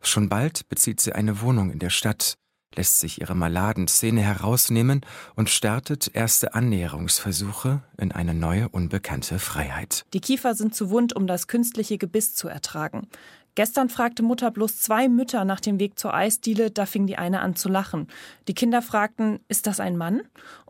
Schon 0.00 0.28
bald 0.28 0.68
bezieht 0.68 1.00
sie 1.00 1.12
eine 1.12 1.40
Wohnung 1.40 1.70
in 1.70 1.78
der 1.78 1.90
Stadt, 1.90 2.38
lässt 2.76 3.00
sich 3.00 3.20
ihre 3.20 3.34
maladen 3.34 3.88
Zähne 3.88 4.20
herausnehmen 4.20 5.00
und 5.34 5.50
startet 5.50 6.10
erste 6.14 6.54
Annäherungsversuche 6.54 7.82
in 7.98 8.12
eine 8.12 8.34
neue, 8.34 8.68
unbekannte 8.68 9.38
Freiheit. 9.38 10.04
Die 10.12 10.20
Kiefer 10.20 10.54
sind 10.54 10.74
zu 10.74 10.90
wund, 10.90 11.14
um 11.14 11.26
das 11.26 11.48
künstliche 11.48 11.98
Gebiss 11.98 12.34
zu 12.34 12.48
ertragen. 12.48 13.08
Gestern 13.56 13.88
fragte 13.88 14.22
Mutter 14.22 14.50
bloß 14.50 14.82
zwei 14.82 15.08
Mütter 15.08 15.46
nach 15.46 15.60
dem 15.60 15.80
Weg 15.80 15.98
zur 15.98 16.12
Eisdiele, 16.12 16.70
da 16.70 16.84
fing 16.84 17.06
die 17.06 17.16
eine 17.16 17.40
an 17.40 17.56
zu 17.56 17.70
lachen. 17.70 18.06
Die 18.48 18.54
Kinder 18.54 18.82
fragten, 18.82 19.40
ist 19.48 19.66
das 19.66 19.80
ein 19.80 19.96
Mann? 19.96 20.20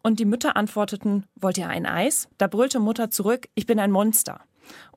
Und 0.02 0.20
die 0.20 0.24
Mütter 0.24 0.56
antworteten, 0.56 1.24
wollt 1.34 1.58
ihr 1.58 1.68
ein 1.68 1.84
Eis? 1.84 2.28
Da 2.38 2.46
brüllte 2.46 2.78
Mutter 2.78 3.10
zurück, 3.10 3.48
ich 3.56 3.66
bin 3.66 3.80
ein 3.80 3.90
Monster. 3.90 4.40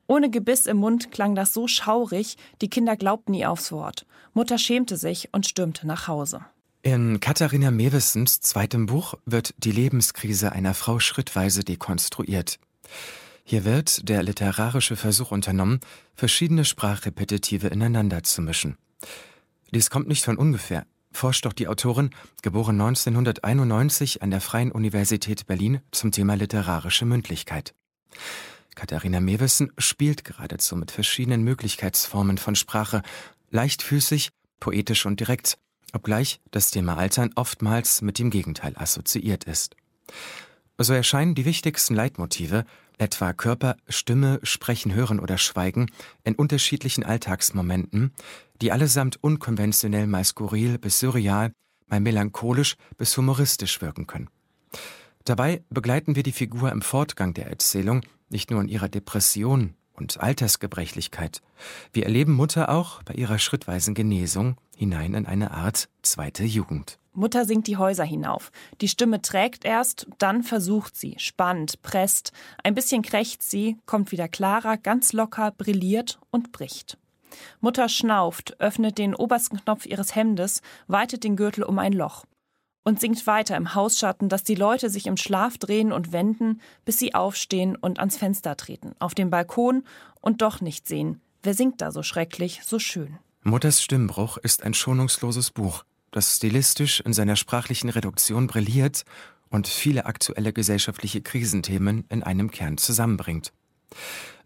Ohne 0.06 0.30
Gebiss 0.30 0.68
im 0.68 0.78
Mund 0.78 1.12
klang 1.12 1.34
das 1.34 1.52
so 1.52 1.68
schaurig, 1.68 2.38
die 2.62 2.70
Kinder 2.70 2.96
glaubten 2.96 3.34
ihr 3.34 3.50
aufs 3.50 3.72
Wort. 3.72 4.06
Mutter 4.34 4.60
schämte 4.60 4.96
sich 4.96 5.30
und 5.32 5.48
stürmte 5.48 5.88
nach 5.88 6.08
Hause. 6.08 6.42
In 6.82 7.20
Katharina 7.20 7.72
Mewessens 7.72 8.40
zweitem 8.40 8.86
Buch 8.86 9.16
wird 9.26 9.54
die 9.58 9.72
Lebenskrise 9.72 10.54
einer 10.54 10.74
Frau 10.74 11.00
schrittweise 11.00 11.66
dekonstruiert. 11.66 12.58
Hier 13.44 13.66
wird 13.66 14.08
der 14.08 14.24
literarische 14.24 14.96
Versuch 14.96 15.32
unternommen, 15.32 15.82
verschiedene 16.16 16.64
Sprachrepetitive 16.64 17.68
ineinander 17.68 18.24
zu 18.24 18.42
mischen. 18.42 18.78
Dies 19.74 19.90
kommt 19.90 20.08
nicht 20.08 20.24
von 20.24 20.38
ungefähr, 20.38 20.86
forscht 21.12 21.46
doch 21.46 21.52
die 21.52 21.68
Autorin, 21.68 22.12
geboren 22.44 22.80
1991 22.80 24.22
an 24.22 24.32
der 24.32 24.40
Freien 24.40 24.72
Universität 24.72 25.48
Berlin 25.48 25.82
zum 25.92 26.14
Thema 26.14 26.36
literarische 26.36 27.04
Mündlichkeit. 27.04 27.76
Katharina 28.76 29.20
Mewissen 29.20 29.74
spielt 29.78 30.24
geradezu 30.24 30.78
mit 30.78 30.92
verschiedenen 30.92 31.44
Möglichkeitsformen 31.44 32.38
von 32.38 32.56
Sprache, 32.56 33.02
leichtfüßig, 33.50 34.30
poetisch 34.62 35.06
und 35.06 35.20
direkt, 35.20 35.58
obgleich 35.94 36.40
das 36.52 36.72
Thema 36.72 36.98
Altern 36.98 37.32
oftmals 37.36 38.02
mit 38.02 38.20
dem 38.20 38.30
Gegenteil 38.30 38.74
assoziiert 38.76 39.44
ist. 39.46 39.76
So 40.78 40.94
erscheinen 40.94 41.36
die 41.36 41.46
wichtigsten 41.46 41.94
Leitmotive, 41.94 42.64
etwa 42.98 43.34
Körper, 43.34 43.76
Stimme, 43.88 44.40
Sprechen, 44.44 44.94
Hören 44.94 45.20
oder 45.20 45.38
Schweigen, 45.38 45.92
in 46.24 46.36
unterschiedlichen 46.36 47.04
Alltagsmomenten, 47.04 48.14
die 48.62 48.72
allesamt 48.72 49.22
unkonventionell 49.22 50.08
mal 50.08 50.24
skurril 50.24 50.78
bis 50.78 51.00
surreal, 51.00 51.52
mal 51.88 52.00
melancholisch 52.00 52.76
bis 52.98 53.18
humoristisch 53.18 53.82
wirken 53.82 54.08
können. 54.08 54.30
Dabei 55.26 55.64
begleiten 55.70 56.16
wir 56.16 56.24
die 56.24 56.32
Figur 56.32 56.72
im 56.72 56.82
Fortgang 56.82 57.34
der 57.34 57.48
Erzählung 57.48 58.02
nicht 58.30 58.52
nur 58.52 58.62
in 58.62 58.68
ihrer 58.68 58.90
Depression 58.90 59.76
und 60.00 60.20
Altersgebrechlichkeit. 60.20 61.42
Wir 61.94 62.06
erleben 62.06 62.34
Mutter 62.34 62.70
auch 62.70 63.04
bei 63.04 63.14
ihrer 63.14 63.40
schrittweisen 63.40 63.94
Genesung 63.94 64.56
hinein 64.76 65.14
in 65.14 65.26
eine 65.26 65.52
Art 65.52 65.90
zweite 66.02 66.44
Jugend. 66.44 66.98
Mutter 67.14 67.44
singt 67.46 67.68
die 67.68 67.78
Häuser 67.78 68.06
hinauf. 68.06 68.52
Die 68.80 68.88
Stimme 68.88 69.22
trägt 69.22 69.66
erst, 69.66 70.08
dann 70.20 70.42
versucht 70.44 70.96
sie, 70.96 71.16
spannt, 71.18 71.82
presst. 71.82 72.32
Ein 72.64 72.76
bisschen 72.76 73.02
krächzt 73.02 73.50
sie, 73.50 73.78
kommt 73.86 74.12
wieder 74.12 74.30
klarer, 74.30 74.78
ganz 74.78 75.12
locker, 75.12 75.52
brilliert 75.52 76.20
und 76.32 76.52
bricht. 76.52 76.98
Mutter 77.60 77.90
schnauft, 77.90 78.60
öffnet 78.60 78.98
den 78.98 79.16
obersten 79.16 79.58
Knopf 79.58 79.86
ihres 79.86 80.16
Hemdes, 80.16 80.62
weitet 80.88 81.24
den 81.24 81.36
Gürtel 81.36 81.64
um 81.64 81.78
ein 81.78 81.94
Loch 81.94 82.26
und 82.84 83.00
singt 83.00 83.26
weiter 83.28 83.56
im 83.56 83.76
Hausschatten, 83.76 84.30
dass 84.30 84.44
die 84.44 84.56
Leute 84.56 84.90
sich 84.90 85.08
im 85.08 85.18
Schlaf 85.18 85.58
drehen 85.58 85.92
und 85.92 86.12
wenden, 86.12 86.62
bis 86.86 87.00
sie 87.00 87.14
aufstehen 87.14 87.76
und 87.76 88.00
ans 88.00 88.18
Fenster 88.18 88.58
treten, 88.58 88.96
auf 89.00 89.14
den 89.14 89.30
Balkon 89.30 89.84
und 90.22 90.42
doch 90.42 90.62
nicht 90.62 90.88
sehen. 90.88 91.22
Wer 91.44 91.54
singt 91.54 91.82
da 91.82 91.92
so 91.92 92.04
schrecklich, 92.04 92.62
so 92.64 92.80
schön? 92.80 93.18
Mutters 93.44 93.82
Stimmbruch 93.82 94.38
ist 94.38 94.64
ein 94.64 94.74
schonungsloses 94.74 95.52
Buch, 95.52 95.84
das 96.12 96.36
stilistisch 96.36 97.00
in 97.00 97.14
seiner 97.14 97.36
sprachlichen 97.36 97.90
Reduktion 97.90 98.48
brilliert 98.48 99.04
und 99.50 99.68
viele 99.68 100.06
aktuelle 100.06 100.54
gesellschaftliche 100.54 101.22
Krisenthemen 101.22 102.06
in 102.10 102.24
einem 102.24 102.52
Kern 102.52 102.78
zusammenbringt. 102.78 103.54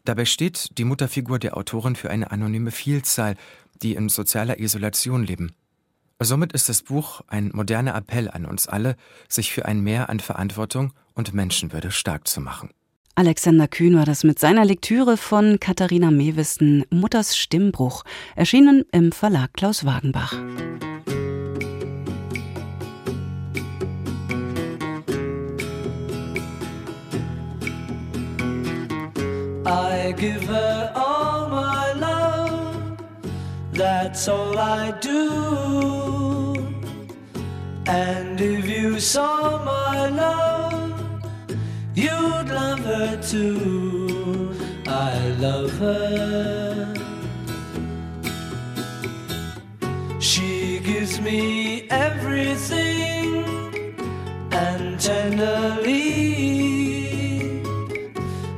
Dabei 0.06 0.26
steht 0.26 0.78
die 0.78 0.84
Mutterfigur 0.84 1.40
der 1.40 1.58
Autorin 1.58 1.96
für 1.96 2.10
eine 2.10 2.32
anonyme 2.32 2.72
Vielzahl, 2.72 3.36
die 3.82 3.96
in 3.96 4.10
sozialer 4.10 4.60
Isolation 4.60 5.24
leben. 5.24 5.56
Somit 6.24 6.54
ist 6.54 6.70
das 6.70 6.84
Buch 6.84 7.22
ein 7.28 7.52
moderner 7.54 7.96
Appell 7.96 8.30
an 8.30 8.46
uns 8.46 8.68
alle, 8.68 8.96
sich 9.28 9.52
für 9.52 9.66
ein 9.66 9.82
Mehr 9.82 10.10
an 10.10 10.22
Verantwortung 10.22 10.94
und 11.16 11.34
Menschenwürde 11.34 11.92
stark 11.92 12.28
zu 12.30 12.40
machen. 12.40 12.70
Alexander 13.16 13.68
Kühn 13.68 13.96
war 13.96 14.06
das 14.06 14.24
mit 14.24 14.40
seiner 14.40 14.64
Lektüre 14.64 15.18
von 15.18 15.60
Katharina 15.60 16.12
Mewissen 16.12 16.86
Mutters 16.90 17.38
Stimmbruch, 17.38 18.04
erschienen 18.36 18.86
im 18.92 19.12
Verlag 19.12 19.54
Klaus 19.54 19.86
Wagenbach. 19.86 20.34
I 29.66 30.14
give 30.18 30.48
her 30.48 30.92
all 30.96 31.50
my 31.50 31.94
love, 32.00 32.98
that's 33.74 34.28
all 34.30 34.58
I 34.58 34.94
do. 35.02 36.13
And 37.86 38.40
if 38.40 38.66
you 38.66 39.00
saw 39.00 39.64
my 39.64 40.10
love, 40.10 41.24
you'd 41.96 42.50
love 42.50 42.80
her 42.80 43.22
too. 43.22 44.56
I 44.88 45.30
love 45.40 45.72
her. 45.80 46.94
She 50.20 50.80
gives 50.80 51.20
me 51.20 51.88
everything 51.90 53.44
and 54.52 55.00
tenderly 55.00 56.44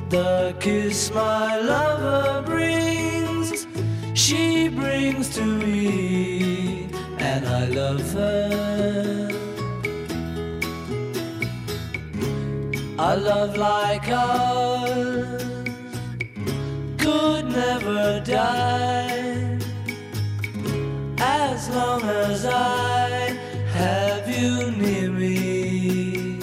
the 0.08 0.54
kiss 0.60 1.10
my 1.10 1.58
lover 1.58 2.42
brings, 2.46 3.66
she 4.14 4.68
brings 4.68 5.34
to 5.34 5.44
me, 5.44 6.88
and 7.18 7.46
I 7.46 7.64
love 7.66 8.12
her. 8.12 9.15
A 13.08 13.16
love 13.16 13.56
like 13.56 14.08
ours 14.08 15.44
could 16.98 17.44
never 17.44 18.20
die 18.24 19.60
as 21.20 21.68
long 21.70 22.02
as 22.02 22.44
I 22.44 23.38
have 23.80 24.28
you 24.28 24.72
near 24.72 25.12
me. 25.12 26.40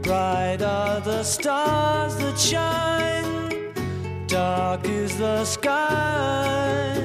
Bright 0.00 0.62
are 0.62 1.00
the 1.00 1.22
stars 1.22 2.16
that 2.16 2.38
shine, 2.38 3.74
dark 4.28 4.88
is 4.88 5.18
the 5.18 5.44
sky. 5.44 6.96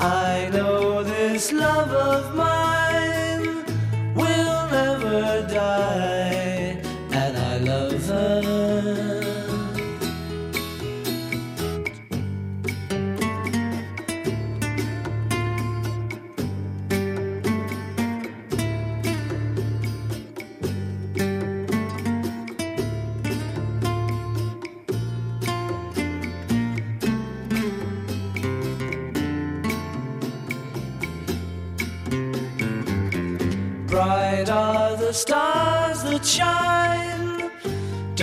I 0.00 0.50
know 0.52 1.04
this 1.04 1.52
love 1.52 1.92
of 1.92 2.34
mine 2.34 2.67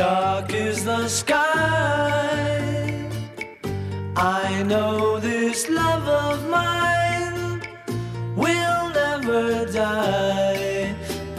dark 0.05 0.53
is 0.53 0.85
the 0.85 1.07
sky. 1.07 1.41
I 4.15 4.63
know 4.69 5.19
this 5.19 5.67
love 5.81 6.07
of 6.25 6.37
mine 6.57 7.61
will 8.41 8.83
never 9.01 9.65
die, 9.65 10.93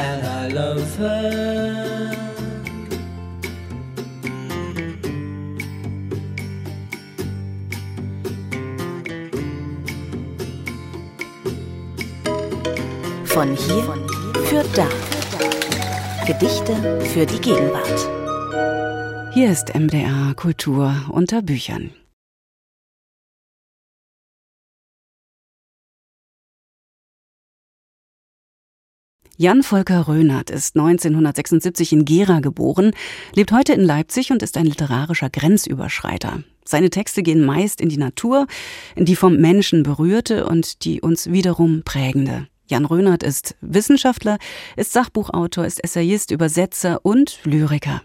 and 0.07 0.21
I 0.41 0.43
love 0.61 0.89
her. 0.97 2.13
Von 13.27 13.49
hier 13.65 13.89
für 14.49 14.65
da. 14.75 14.89
Gedichte 16.27 16.75
für 17.13 17.25
die 17.25 17.41
Gegenwart. 17.41 18.16
Hier 19.39 19.53
ist 19.53 19.75
MDR 19.75 20.33
Kultur 20.35 21.11
unter 21.11 21.43
Büchern. 21.43 21.91
Jan 29.37 29.63
Volker 29.63 30.09
Röhnert 30.09 30.49
ist 30.49 30.75
1976 30.75 31.93
in 31.93 32.07
Gera 32.07 32.41
geboren, 32.41 32.93
lebt 33.35 33.53
heute 33.53 33.75
in 33.75 33.83
Leipzig 33.83 34.33
und 34.33 34.43
ist 34.43 34.57
ein 34.57 34.65
literarischer 34.65 35.29
Grenzüberschreiter. 35.29 36.43
Seine 36.65 36.89
Texte 36.89 37.23
gehen 37.23 37.45
meist 37.45 37.83
in 37.83 37.91
die 37.91 37.99
Natur, 37.99 38.47
in 38.95 39.05
die 39.05 39.17
vom 39.17 39.37
Menschen 39.37 39.83
berührte 39.83 40.47
und 40.47 40.83
die 40.87 41.03
uns 41.03 41.31
wiederum 41.31 41.83
prägende. 41.83 42.49
Jan 42.69 42.85
Rönert 42.85 43.23
ist 43.23 43.55
Wissenschaftler, 43.61 44.39
ist 44.77 44.93
Sachbuchautor, 44.93 45.65
ist 45.65 45.83
Essayist, 45.85 46.33
Übersetzer 46.33 47.05
und 47.05 47.39
Lyriker. 47.45 48.03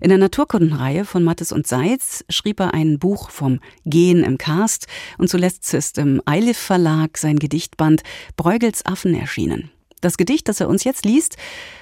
In 0.00 0.08
der 0.08 0.18
Naturkundenreihe 0.18 1.04
von 1.04 1.24
Mattes 1.24 1.50
und 1.50 1.66
Seitz 1.66 2.24
schrieb 2.28 2.60
er 2.60 2.74
ein 2.74 3.00
Buch 3.00 3.30
vom 3.30 3.58
Gehen 3.84 4.22
im 4.22 4.38
Karst 4.38 4.86
und 5.18 5.28
zuletzt 5.28 5.74
ist 5.74 5.98
im 5.98 6.22
Eilif 6.26 6.58
Verlag 6.58 7.18
sein 7.18 7.38
Gedichtband 7.40 8.02
Bruegels 8.36 8.86
Affen 8.86 9.14
erschienen. 9.14 9.70
Das 10.00 10.16
Gedicht, 10.16 10.48
das 10.48 10.60
er 10.60 10.68
uns 10.68 10.84
jetzt 10.84 11.04
liest, 11.04 11.36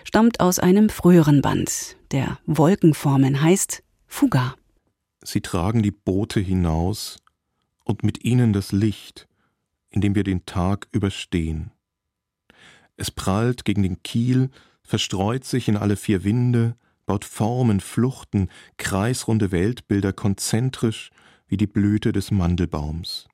stammt 0.04 0.40
aus 0.40 0.58
einem 0.58 0.88
früheren 0.88 1.42
Band, 1.42 1.96
der 2.12 2.38
Wolkenformen 2.46 3.42
heißt 3.42 3.82
Fuga. 4.06 4.54
Sie 5.22 5.40
tragen 5.40 5.82
die 5.82 5.90
Boote 5.90 6.40
hinaus 6.40 7.18
und 7.84 8.04
mit 8.04 8.24
ihnen 8.24 8.52
das 8.52 8.72
Licht, 8.72 9.28
in 9.90 10.00
dem 10.00 10.14
wir 10.14 10.24
den 10.24 10.46
Tag 10.46 10.88
überstehen. 10.92 11.72
Es 13.02 13.10
prallt 13.10 13.64
gegen 13.64 13.82
den 13.82 14.04
Kiel, 14.04 14.48
verstreut 14.84 15.44
sich 15.44 15.66
in 15.66 15.76
alle 15.76 15.96
vier 15.96 16.22
Winde, 16.22 16.76
baut 17.04 17.24
Formen, 17.24 17.80
Fluchten, 17.80 18.48
kreisrunde 18.76 19.50
Weltbilder 19.50 20.12
konzentrisch 20.12 21.10
wie 21.48 21.56
die 21.56 21.66
Blüte 21.66 22.12
des 22.12 22.30
Mandelbaums. 22.30 23.26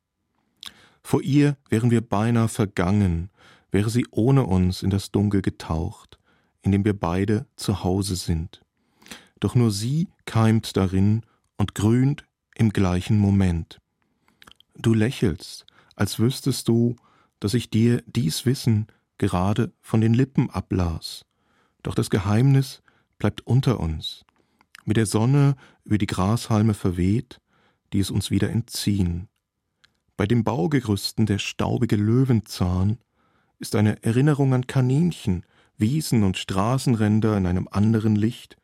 Vor 1.02 1.20
ihr 1.20 1.58
wären 1.68 1.90
wir 1.90 2.00
beinahe 2.00 2.48
vergangen, 2.48 3.28
wäre 3.70 3.90
sie 3.90 4.06
ohne 4.10 4.44
uns 4.44 4.82
in 4.82 4.88
das 4.88 5.10
Dunkel 5.10 5.42
getaucht, 5.42 6.18
in 6.62 6.72
dem 6.72 6.86
wir 6.86 6.98
beide 6.98 7.44
zu 7.56 7.84
Hause 7.84 8.16
sind. 8.16 8.62
Doch 9.38 9.54
nur 9.54 9.70
sie 9.70 10.08
keimt 10.24 10.78
darin 10.78 11.26
und 11.58 11.74
grünt 11.74 12.24
im 12.54 12.72
gleichen 12.72 13.18
Moment. 13.18 13.82
Du 14.78 14.94
lächelst, 14.94 15.66
als 15.94 16.18
wüsstest 16.18 16.68
du, 16.68 16.96
dass 17.38 17.52
ich 17.52 17.68
dir 17.68 18.02
dies 18.06 18.46
Wissen 18.46 18.86
gerade 19.18 19.72
von 19.80 20.00
den 20.00 20.14
Lippen 20.14 20.50
ablas. 20.50 21.24
Doch 21.82 21.94
das 21.94 22.10
Geheimnis 22.10 22.82
bleibt 23.18 23.46
unter 23.46 23.80
uns, 23.80 24.24
mit 24.84 24.96
der 24.96 25.06
Sonne 25.06 25.56
über 25.84 25.98
die 25.98 26.06
Grashalme 26.06 26.74
verweht, 26.74 27.40
die 27.92 28.00
es 28.00 28.10
uns 28.10 28.30
wieder 28.30 28.50
entziehen. 28.50 29.28
Bei 30.16 30.26
den 30.26 30.44
Baugerüsten 30.44 31.26
der 31.26 31.38
staubige 31.38 31.96
Löwenzahn 31.96 32.98
ist 33.58 33.76
eine 33.76 34.02
Erinnerung 34.02 34.54
an 34.54 34.66
Kaninchen, 34.66 35.44
Wiesen 35.76 36.24
und 36.24 36.36
Straßenränder 36.36 37.36
in 37.36 37.46
einem 37.46 37.68
anderen 37.70 38.16
Licht, 38.16 38.56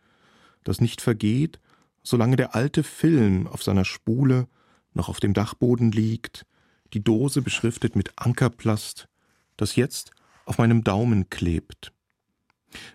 das 0.65 0.81
nicht 0.81 1.01
vergeht, 1.01 1.61
solange 2.03 2.37
der 2.37 2.55
alte 2.55 2.83
Film 2.83 3.47
auf 3.47 3.63
seiner 3.63 3.85
Spule 3.85 4.49
noch 4.93 5.09
auf 5.09 5.21
dem 5.21 5.33
Dachboden 5.33 5.93
liegt, 5.93 6.47
die 6.93 7.03
Dose 7.03 7.43
beschriftet 7.43 7.97
mit 7.97 8.13
Ankerplast, 8.17 9.09
das 9.57 9.77
jetzt 9.77 10.11
auf 10.45 10.59
meinem 10.59 10.85
Daumen 10.85 11.31
klebt. 11.31 11.93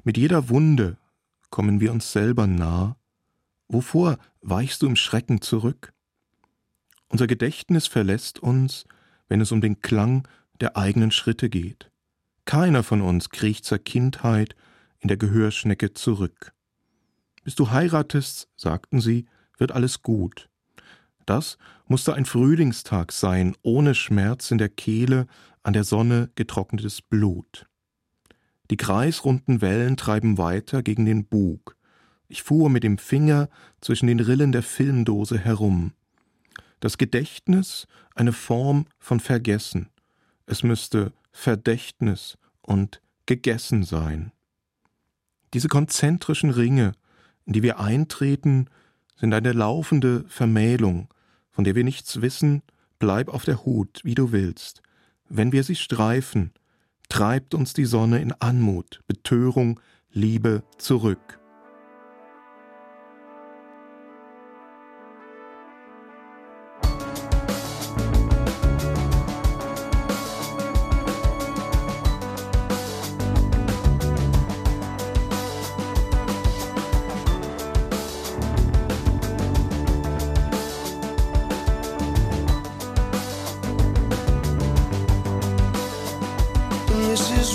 Mit 0.04 0.18
jeder 0.18 0.50
Wunde 0.50 0.98
kommen 1.50 1.80
wir 1.80 1.92
uns 1.92 2.12
selber 2.12 2.48
nah. 2.48 2.96
Wovor 3.68 4.18
weichst 4.42 4.82
du 4.82 4.88
im 4.88 4.96
Schrecken 4.96 5.42
zurück? 5.42 5.94
Unser 7.08 7.28
Gedächtnis 7.28 7.88
verlässt 7.88 8.40
uns, 8.40 8.86
wenn 9.28 9.42
es 9.42 9.52
um 9.52 9.62
den 9.62 9.82
Klang 9.82 10.28
der 10.60 10.78
eigenen 10.78 11.12
Schritte 11.12 11.50
geht. 11.50 11.92
Keiner 12.46 12.84
von 12.84 13.02
uns 13.02 13.30
kriecht 13.30 13.66
zur 13.66 13.80
Kindheit 13.80 14.56
in 15.00 15.08
der 15.08 15.18
Gehörschnecke 15.18 15.94
zurück. 15.94 16.54
Bis 17.44 17.56
du 17.56 17.72
heiratest, 17.72 18.50
sagten 18.56 19.02
sie, 19.02 19.26
wird 19.58 19.72
alles 19.72 20.02
gut. 20.02 20.50
Das 21.26 21.58
musste 21.88 22.16
ein 22.16 22.26
Frühlingstag 22.26 23.12
sein, 23.12 23.56
ohne 23.62 23.94
Schmerz 23.94 24.52
in 24.52 24.58
der 24.58 24.70
Kehle 24.70 25.28
an 25.64 25.74
der 25.74 25.84
Sonne 25.84 26.30
getrocknetes 26.36 27.02
Blut. 27.02 27.68
Die 28.70 28.78
kreisrunden 28.78 29.62
Wellen 29.62 29.98
treiben 29.98 30.38
weiter 30.38 30.84
gegen 30.84 31.06
den 31.06 31.26
Bug. 31.26 31.76
Ich 32.28 32.44
fuhr 32.44 32.70
mit 32.70 32.84
dem 32.84 32.98
Finger 32.98 33.50
zwischen 33.82 34.08
den 34.08 34.20
Rillen 34.20 34.52
der 34.52 34.64
Filmdose 34.64 35.40
herum. 35.40 35.94
Das 36.80 36.98
Gedächtnis 36.98 37.88
eine 38.16 38.34
Form 38.34 38.86
von 39.00 39.20
Vergessen. 39.20 39.90
Es 40.46 40.64
müsste 40.64 41.14
Verdächtnis 41.32 42.38
und 42.62 43.02
gegessen 43.26 43.84
sein. 43.84 44.32
Diese 45.54 45.68
konzentrischen 45.68 46.52
Ringe, 46.52 46.94
in 47.46 47.54
die 47.54 47.64
wir 47.64 47.80
eintreten, 47.80 48.70
sind 49.16 49.34
eine 49.34 49.52
laufende 49.52 50.24
Vermählung, 50.28 51.10
von 51.50 51.64
der 51.64 51.76
wir 51.76 51.84
nichts 51.84 52.22
wissen, 52.22 52.62
bleib 53.00 53.30
auf 53.30 53.46
der 53.46 53.66
Hut, 53.66 54.02
wie 54.04 54.16
du 54.16 54.32
willst. 54.32 54.82
Wenn 55.30 55.52
wir 55.52 55.64
sie 55.64 55.76
streifen, 55.76 56.52
treibt 57.08 57.54
uns 57.54 57.74
die 57.74 57.86
Sonne 57.86 58.20
in 58.20 58.32
Anmut, 58.34 59.02
Betörung, 59.08 59.80
Liebe 60.12 60.64
zurück. 60.80 61.40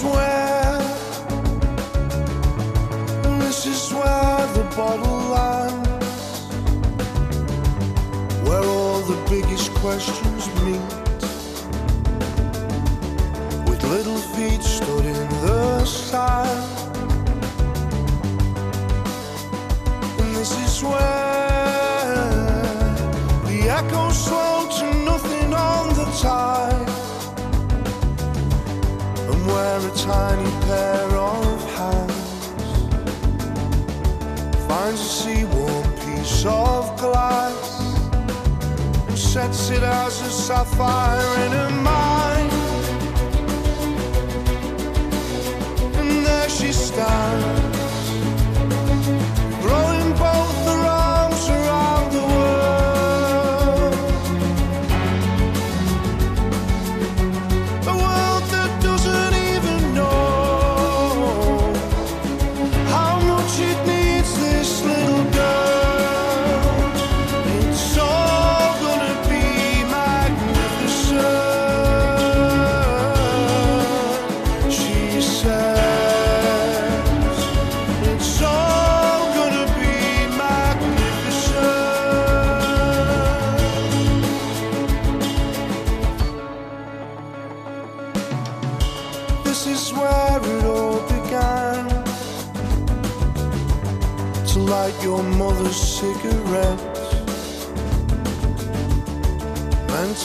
where, 0.04 0.78
this 3.40 3.66
is 3.66 3.92
where 3.92 4.46
the 4.58 4.64
bottle 4.76 5.20
lands, 5.34 5.88
where 8.46 8.64
all 8.64 9.00
the 9.00 9.18
biggest 9.30 9.72
questions 9.74 10.46
meet, 10.64 10.90
with 13.68 13.82
little 13.84 14.20
feet 14.34 14.62
stood 14.62 15.06
in 15.06 15.28
the 15.44 15.84
sand. 15.84 16.64
And 20.20 20.36
this 20.36 20.52
is 20.64 20.84
where. 20.84 21.23
tiny 30.04 30.50
pair 30.66 31.16
of 31.16 31.72
hands. 31.78 32.66
Finds 34.68 35.00
a 35.00 35.10
seaworn 35.20 35.84
piece 36.04 36.44
of 36.44 36.94
glass. 36.98 37.80
And 39.08 39.18
sets 39.18 39.70
it 39.70 39.82
as 39.82 40.20
a 40.20 40.30
sapphire 40.30 41.44
in 41.46 41.52
her 41.52 41.70
mind. 41.70 42.52
And 45.98 46.26
there 46.26 46.50
she 46.50 46.70
stands. 46.70 47.73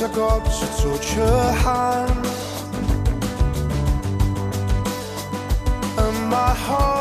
I 0.02 0.08
got 0.14 0.45
to 0.45 0.66
touch 0.82 1.12
her 1.16 1.52
hand, 1.52 2.26
and 5.97 6.30
my 6.30 6.54
heart. 6.54 6.99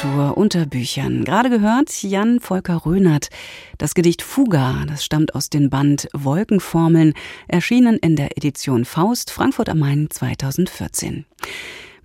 Kultur 0.00 0.36
unter 0.36 0.64
Büchern. 0.64 1.24
Gerade 1.24 1.50
gehört 1.50 2.04
Jan 2.04 2.38
Volker 2.38 2.86
Rönert. 2.86 3.30
Das 3.78 3.94
Gedicht 3.94 4.22
Fuga, 4.22 4.84
das 4.86 5.04
stammt 5.04 5.34
aus 5.34 5.50
dem 5.50 5.70
Band 5.70 6.08
Wolkenformeln, 6.12 7.14
erschienen 7.48 7.96
in 7.96 8.14
der 8.14 8.36
Edition 8.36 8.84
Faust 8.84 9.32
Frankfurt 9.32 9.68
am 9.68 9.80
Main 9.80 10.08
2014. 10.08 11.24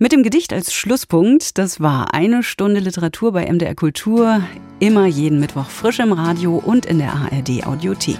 Mit 0.03 0.11
dem 0.11 0.21
Gedicht 0.21 0.51
als 0.51 0.73
Schlusspunkt, 0.73 1.57
das 1.57 1.79
war 1.79 2.13
eine 2.13 2.43
Stunde 2.43 2.81
Literatur 2.81 3.31
bei 3.31 3.49
MDR 3.49 3.73
Kultur, 3.73 4.41
immer 4.81 5.05
jeden 5.05 5.39
Mittwoch 5.39 5.69
frisch 5.69 5.99
im 5.99 6.11
Radio 6.11 6.57
und 6.57 6.85
in 6.85 6.97
der 6.97 7.13
ARD 7.13 7.65
Audiothek. 7.65 8.19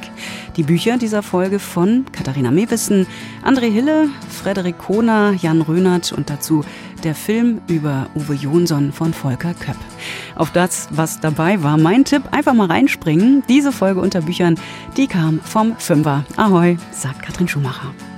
Die 0.56 0.64
Bücher 0.64 0.98
dieser 0.98 1.22
Folge 1.22 1.60
von 1.60 2.06
Katharina 2.14 2.52
Mewissen, 2.52 3.06
André 3.44 3.70
Hille, 3.70 4.08
Frederik 4.30 4.78
Kohner, 4.78 5.34
Jan 5.34 5.62
Rönert 5.62 6.14
und 6.14 6.30
dazu 6.30 6.64
der 7.04 7.16
Film 7.16 7.60
über 7.68 8.08
Uwe 8.16 8.36
Jonsson 8.36 8.94
von 8.94 9.14
Volker 9.14 9.54
Köpp. 9.54 9.76
Auf 10.36 10.54
das, 10.54 10.88
was 10.90 11.20
dabei 11.20 11.64
war, 11.64 11.76
mein 11.78 12.06
Tipp, 12.06 12.24
einfach 12.32 12.54
mal 12.54 12.68
reinspringen. 12.68 13.44
Diese 13.50 13.74
Folge 13.74 14.00
unter 14.00 14.22
Büchern, 14.22 14.58
die 14.96 15.08
kam 15.08 15.42
vom 15.42 15.76
Fünfer. 15.76 16.24
Ahoi, 16.38 16.78
sagt 16.92 17.24
Katrin 17.24 17.50
Schumacher. 17.50 17.94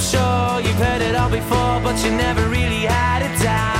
Sure 0.00 0.60
you've 0.60 0.76
heard 0.76 1.02
it 1.02 1.14
all 1.14 1.28
before, 1.28 1.78
but 1.82 2.02
you 2.02 2.10
never 2.12 2.48
really 2.48 2.86
had 2.86 3.20
a 3.20 3.42
doubt. 3.42 3.79